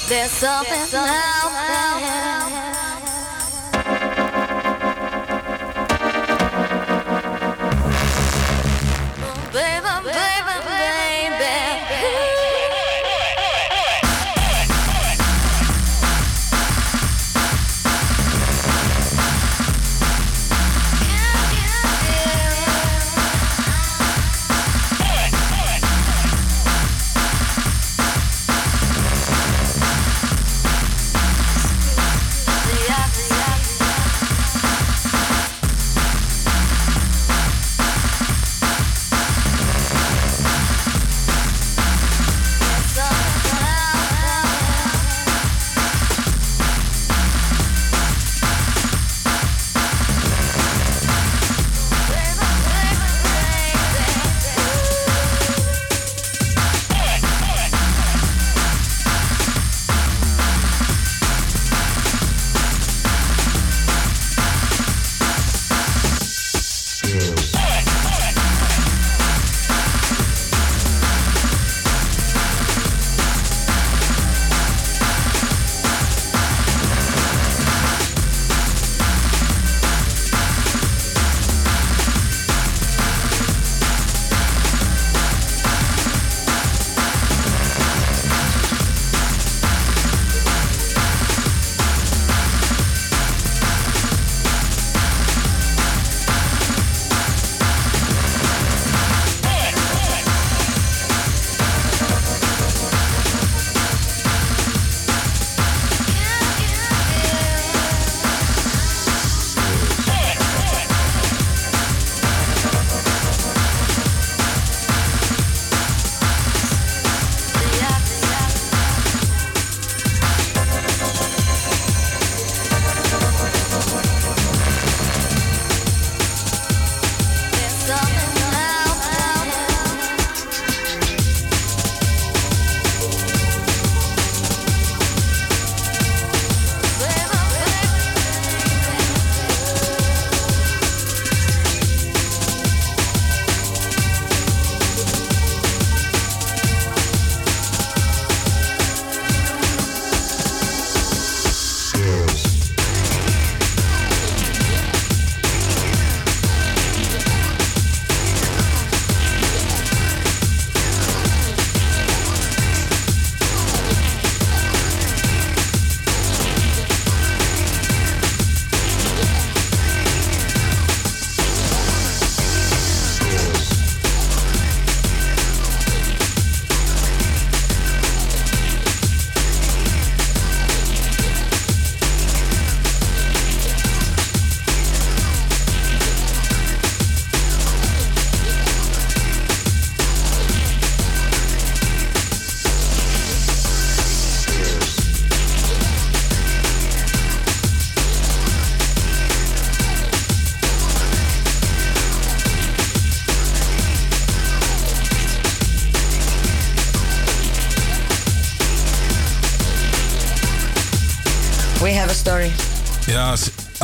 [0.09, 0.87] There's something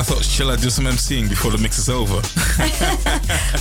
[0.06, 2.14] thought, shall I do some MCing before the mix is over?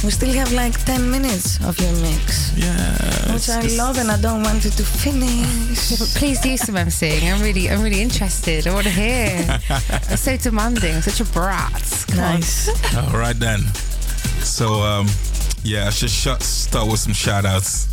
[0.03, 2.53] We still have like 10 minutes of your mix.
[2.55, 3.33] Yeah.
[3.33, 5.89] Which I love and I don't want it to finish.
[5.89, 7.33] Yeah, but please do some emceeing.
[7.33, 8.67] I'm really, I'm really interested.
[8.67, 9.59] I want to hear.
[9.69, 10.95] I'm so demanding.
[10.95, 12.05] I'm such a brat.
[12.09, 12.33] Come on.
[12.35, 12.69] Nice.
[12.95, 13.61] All right then.
[14.43, 15.07] So um,
[15.63, 17.87] yeah, I should shut, start with some shout outs.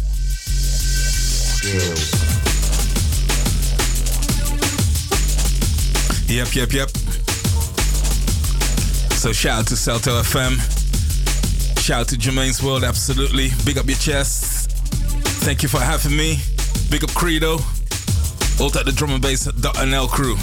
[6.28, 7.01] Yep, yep, yep.
[9.22, 10.58] So shout out to Salto FM.
[11.80, 13.50] Shout out to Germaine's World, absolutely.
[13.64, 14.72] Big up your chest.
[15.44, 16.40] Thank you for having me.
[16.90, 17.52] Big up Credo.
[18.60, 20.34] Alt at the drum and bass .nl crew.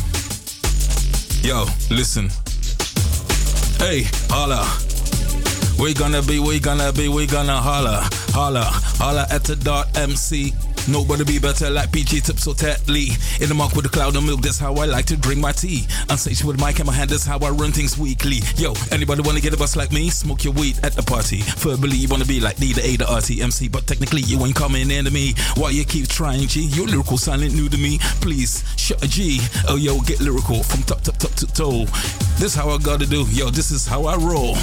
[1.45, 2.29] Yo, listen.
[3.85, 4.63] Hey, holla.
[5.77, 10.53] We gonna be, we gonna be, we gonna holla, holla, holla at the dot MC.
[10.87, 13.11] Nobody be better like PG Tips or Tetley.
[13.41, 15.51] In the mark with the cloud of milk, that's how I like to drink my
[15.51, 15.85] tea.
[16.09, 18.39] Unsatiable with mic in my hand, that's how I run things weekly.
[18.55, 20.09] Yo, anybody wanna get a bus like me?
[20.09, 21.41] Smoke your weed at the party.
[21.57, 24.21] Verbally, you wanna be like D, the A, the R, T, M, C, but technically
[24.21, 25.33] you ain't coming into me.
[25.55, 26.61] Why you keep trying, G?
[26.61, 27.99] Your lyrical silent new to me.
[28.21, 29.39] Please, shut a G.
[29.67, 31.85] Oh, yo, get lyrical from top, top, top to toe.
[32.39, 33.25] This how I gotta do.
[33.29, 34.55] Yo, this is how I roll.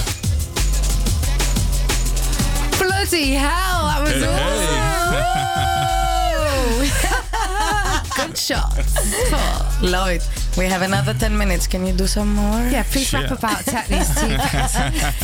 [2.78, 6.02] Bloody hell, that was awesome.
[8.16, 9.30] Good shots.
[9.30, 9.82] Fuck.
[9.82, 10.28] Love it.
[10.56, 11.66] We have another 10 minutes.
[11.66, 12.60] Can you do some more?
[12.70, 13.38] Yeah, please rap Shit.
[13.38, 14.36] about Tetley's tea.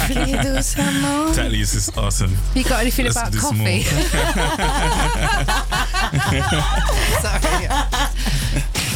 [0.15, 1.33] Can you do some more?
[1.35, 2.37] Tetley's is awesome.
[2.55, 3.83] You got anything Let's about do some coffee?
[7.23, 7.69] Sorry.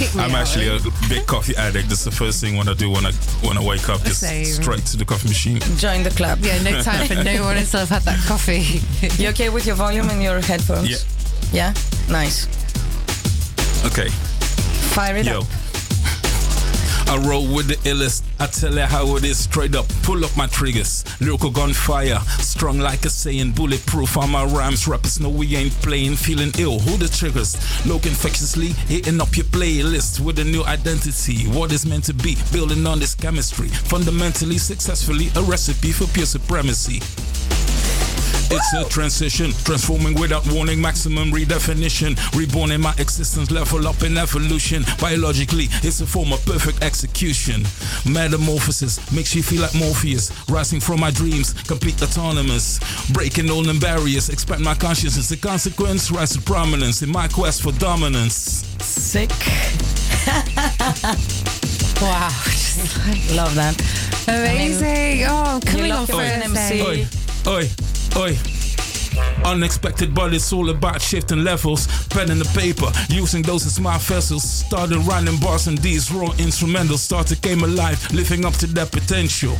[0.22, 0.42] I'm out.
[0.42, 0.78] actually a
[1.08, 1.88] big coffee addict.
[1.88, 3.12] That's the first thing when I do when I
[3.42, 4.44] when I wake up, just Same.
[4.44, 5.58] straight to the coffee machine.
[5.78, 6.40] Join the club.
[6.42, 8.82] Yeah, no time for no one until I've had that coffee.
[9.22, 10.90] You okay with your volume and your headphones?
[10.90, 10.98] Yeah.
[11.52, 11.74] Yeah?
[12.10, 12.46] Nice.
[13.84, 14.08] Okay,
[14.94, 15.40] Fire it yo.
[15.40, 15.44] up.
[17.08, 18.22] I roll with the illest.
[18.40, 19.86] I tell you how it is straight up.
[20.02, 21.04] Pull up my triggers.
[21.20, 22.18] Lyrical gunfire.
[22.38, 23.52] Strong like a saying.
[23.52, 24.88] Bulletproof on my rhymes.
[24.88, 26.16] Rappers know we ain't playing.
[26.16, 26.80] Feeling ill.
[26.80, 27.54] Who the triggers?
[27.86, 28.68] Look infectiously.
[28.88, 31.44] Hitting up your playlist with a new identity.
[31.48, 32.36] What is meant to be.
[32.52, 33.68] Building on this chemistry.
[33.68, 35.28] Fundamentally, successfully.
[35.36, 37.00] A recipe for pure supremacy.
[38.48, 42.16] It's a transition, transforming without warning, maximum redefinition.
[42.38, 44.84] Reborn in my existence, level up in evolution.
[45.00, 47.64] Biologically, it's a form of perfect execution.
[48.08, 50.30] Metamorphosis makes you feel like Morpheus.
[50.48, 52.78] Rising from my dreams, complete autonomous.
[53.12, 55.28] Breaking all the barriers, expand my consciousness.
[55.28, 58.64] The consequence, rise to prominence in my quest for dominance.
[58.80, 59.30] Sick.
[62.00, 62.30] wow.
[62.30, 63.74] I love that.
[64.28, 65.24] Amazing.
[65.28, 66.82] oh, I'm coming on love your Thursday.
[66.82, 67.06] Oi,
[67.46, 67.70] oi,
[68.16, 68.55] oi.
[69.44, 71.86] Unexpected, but it's all about shifting levels.
[72.08, 74.42] Pen and the paper, using those as my vessels.
[74.42, 76.98] Started writing bars and these raw instrumentals.
[76.98, 79.56] Started came alive, living up to their potential.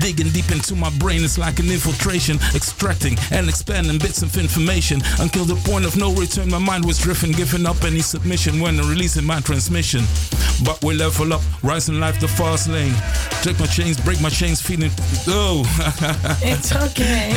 [0.00, 2.36] Digging deep into my brain, it's like an infiltration.
[2.54, 6.50] Extracting and expanding bits of information until the point of no return.
[6.50, 10.04] My mind was driven, giving up any submission when releasing my transmission.
[10.64, 12.94] But we level up, rising life the fast lane.
[13.42, 14.90] Take my chains, break my chains, feeling.
[15.28, 15.64] Oh.
[16.42, 17.32] It's okay.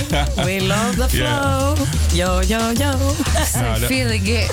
[0.46, 1.20] we love the flow.
[1.20, 1.61] Yeah.
[2.14, 2.92] Yo, yo, yo.
[3.46, 4.50] So Nah, that- feeling it.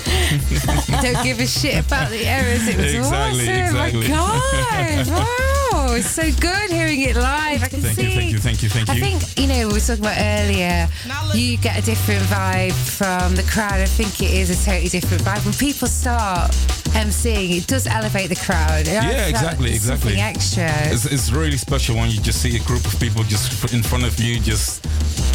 [1.02, 2.66] Don't give a shit about the errors.
[2.68, 3.64] It was Exactly, awesome.
[3.64, 4.08] exactly.
[4.08, 5.54] My God.
[5.88, 5.94] Wow.
[5.94, 7.62] It's so good hearing it live.
[7.62, 8.02] I can Thank see.
[8.04, 9.00] you, thank you, thank you, thank I you.
[9.00, 10.86] think, you know, we were talking about earlier,
[11.34, 13.80] you get a different vibe from the crowd.
[13.80, 15.44] I think it is a totally different vibe.
[15.46, 16.50] When people start
[16.92, 18.82] emceeing, it does elevate the crowd.
[18.82, 20.16] It Yeah, exactly, exactly.
[20.16, 20.68] Extra.
[20.92, 24.04] It's, it's really special when you just see a group of people just in front
[24.04, 24.84] of you, just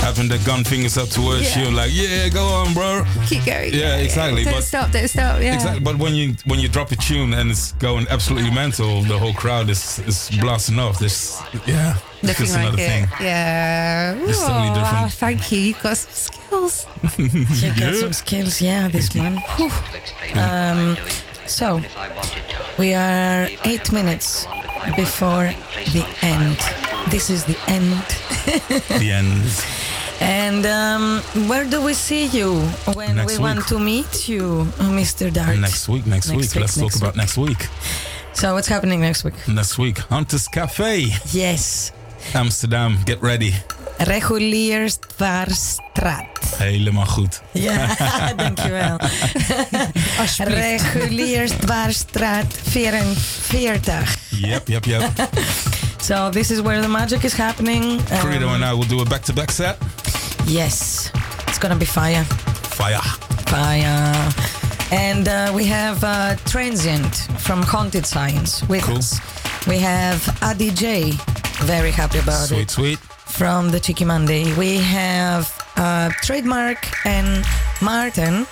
[0.01, 1.63] having their gun fingers up towards Yeah.
[1.63, 3.05] you, like, yeah, go on, bro.
[3.27, 3.73] Keep going.
[3.73, 5.41] Yeah, exactly, Don't but- stop, don't stop.
[5.41, 5.55] Yeah.
[5.55, 5.79] Exactly.
[5.79, 9.33] But when you when you drop a tune and it's going absolutely mental, the whole
[9.33, 10.99] crowd is is blasting off.
[10.99, 12.87] This, yeah, it's Nothing just another it.
[12.87, 13.07] thing.
[13.19, 14.13] Yeah.
[14.29, 15.01] It's totally Oh, different.
[15.03, 15.59] Wow, thank you.
[15.59, 16.87] You've got some skills.
[17.63, 19.37] You got some skills, yeah, this man.
[20.35, 20.97] Um,
[21.47, 21.81] so,
[22.77, 24.45] we are eight minutes
[24.95, 25.51] before
[25.95, 26.57] the end.
[27.11, 28.03] This is the end.
[28.99, 29.43] The end.
[30.21, 32.61] And um, where do we see you
[32.93, 35.31] when Next we want to meet you, Mr.
[35.33, 35.57] Dart?
[35.57, 36.05] Next week.
[36.05, 36.39] Next, Next week.
[36.53, 37.67] week, Let's next talk about next week.
[38.33, 39.33] So, what's happening next week?
[39.47, 41.91] Next week, Hunters Cafe, Yes,
[42.33, 42.97] Amsterdam.
[43.05, 43.53] Get ready.
[43.97, 46.27] Reguliersdwarsstraat.
[46.57, 47.41] Helemaal goed.
[47.51, 47.87] Ja,
[48.37, 48.97] dankjewel.
[50.37, 54.03] Reguliersdwarsstraat 44.
[54.29, 55.11] Yep, yep, yep.
[56.01, 57.83] So this is where the magic is happening.
[57.83, 59.77] Um, Credo and I will do a back-to-back set.
[60.45, 61.09] Yes,
[61.47, 62.23] it's gonna be fire,
[62.75, 63.01] Fire.
[63.45, 64.62] fire.
[64.93, 68.97] And uh, we have uh, Transient from Haunted Science with Cool.
[68.97, 69.19] us.
[69.67, 71.11] We have Adi J.
[71.65, 72.69] Very happy about Sweet, it.
[72.69, 72.99] sweet.
[72.99, 73.09] sweet.
[73.25, 74.53] From the Cheeky Monday.
[74.55, 77.43] We have uh, Trademark and
[77.81, 78.45] Martin,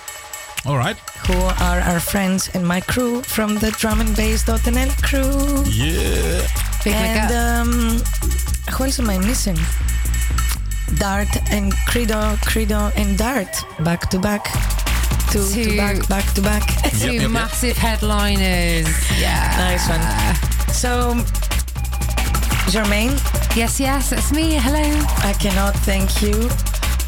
[0.66, 0.96] All right.
[1.28, 5.62] who are our friends and my crew from the drum and bass.nl crew.
[5.70, 6.42] Yeah.
[6.82, 8.02] Big and and, um,
[8.74, 9.58] who else am I missing?
[10.98, 13.54] Dart and Credo, Credo and Dart,
[13.84, 14.44] back to back,
[15.32, 15.76] two to Two.
[15.76, 16.66] back, back to back.
[16.92, 17.30] Two Yep, yep, yep.
[17.30, 18.86] massive headliners.
[19.20, 19.54] Yeah.
[19.58, 20.72] nice one.
[20.72, 21.14] So,
[22.70, 23.12] Germaine?
[23.56, 24.54] Yes, yes, it's me.
[24.54, 24.80] Hello.
[25.28, 26.48] I cannot thank you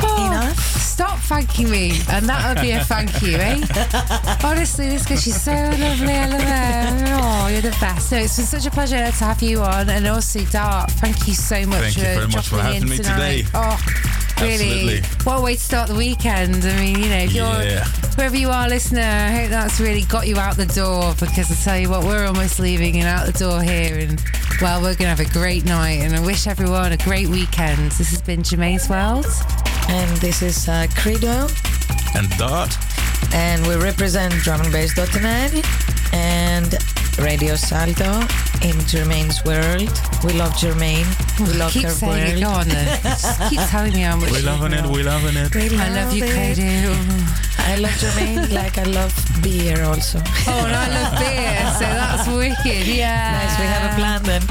[0.07, 0.59] Oh, enough.
[0.59, 3.57] Stop thanking me, and that would be a thank you, eh?
[4.45, 6.13] Honestly, this girl, she's so lovely.
[6.13, 7.05] I love her.
[7.21, 8.11] Oh, you're the best.
[8.11, 10.91] So it's been such a pleasure to have you on, and also Dart.
[10.93, 11.95] Thank you so much.
[11.95, 13.43] Thank you for very much for having me tonight.
[13.45, 13.49] today.
[13.55, 13.77] Oh,
[14.41, 14.99] really?
[14.99, 15.01] Absolutely.
[15.25, 16.65] What a way to start the weekend.
[16.65, 17.85] I mean, you know, if you're Yeah.
[18.17, 21.15] wherever you are, listener, I hope that's really got you out the door.
[21.19, 24.23] Because I tell you what, we're almost leaving and out the door here, and
[24.61, 26.01] well, we're gonna have a great night.
[26.03, 27.93] And I wish everyone a great weekend.
[27.93, 29.27] This has been Germaine's World.
[29.89, 31.47] And this is uh, Credo,
[32.15, 32.77] And Dart.
[33.35, 35.53] and we represent drumandbass.net
[36.15, 36.75] and
[37.19, 38.27] Radio Salto
[38.65, 39.89] in Germaine's world.
[40.25, 41.07] We love Jermaine.
[41.39, 42.41] We love keep her saying it.
[42.41, 42.61] Go world.
[42.61, 44.83] on keep telling me how much We you loving it.
[44.83, 44.91] know.
[44.91, 45.55] We loving it.
[45.55, 47.44] We love I love you, it.
[47.57, 47.73] Kato.
[47.73, 50.19] I love Germaine like I love beer also.
[50.47, 52.87] Oh, and I love beer, so that's wicked.
[52.87, 53.33] Yeah.
[53.45, 54.43] Nice, we have a plan then.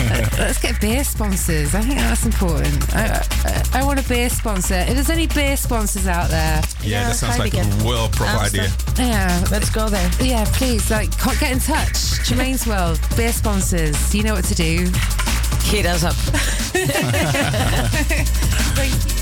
[0.00, 1.74] Uh, let's get beer sponsors.
[1.74, 2.94] I think that's important.
[2.94, 4.74] I, I, I want a beer sponsor.
[4.74, 7.82] If there's any beer sponsors out there, Yeah, Yeah, that sounds like to a get
[7.84, 8.70] well pro idea.
[8.96, 10.10] Yeah, Let's go there.
[10.20, 12.22] yeah, please, like, co- get in touch.
[12.24, 14.14] Germaine's World, beer sponsors.
[14.14, 14.90] You know what to do.
[15.64, 16.16] Hit us up.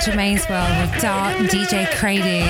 [0.00, 2.44] Germaine's World with Dart DJ Credo.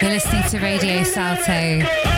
[0.00, 2.11] You're listening to Radio Salto.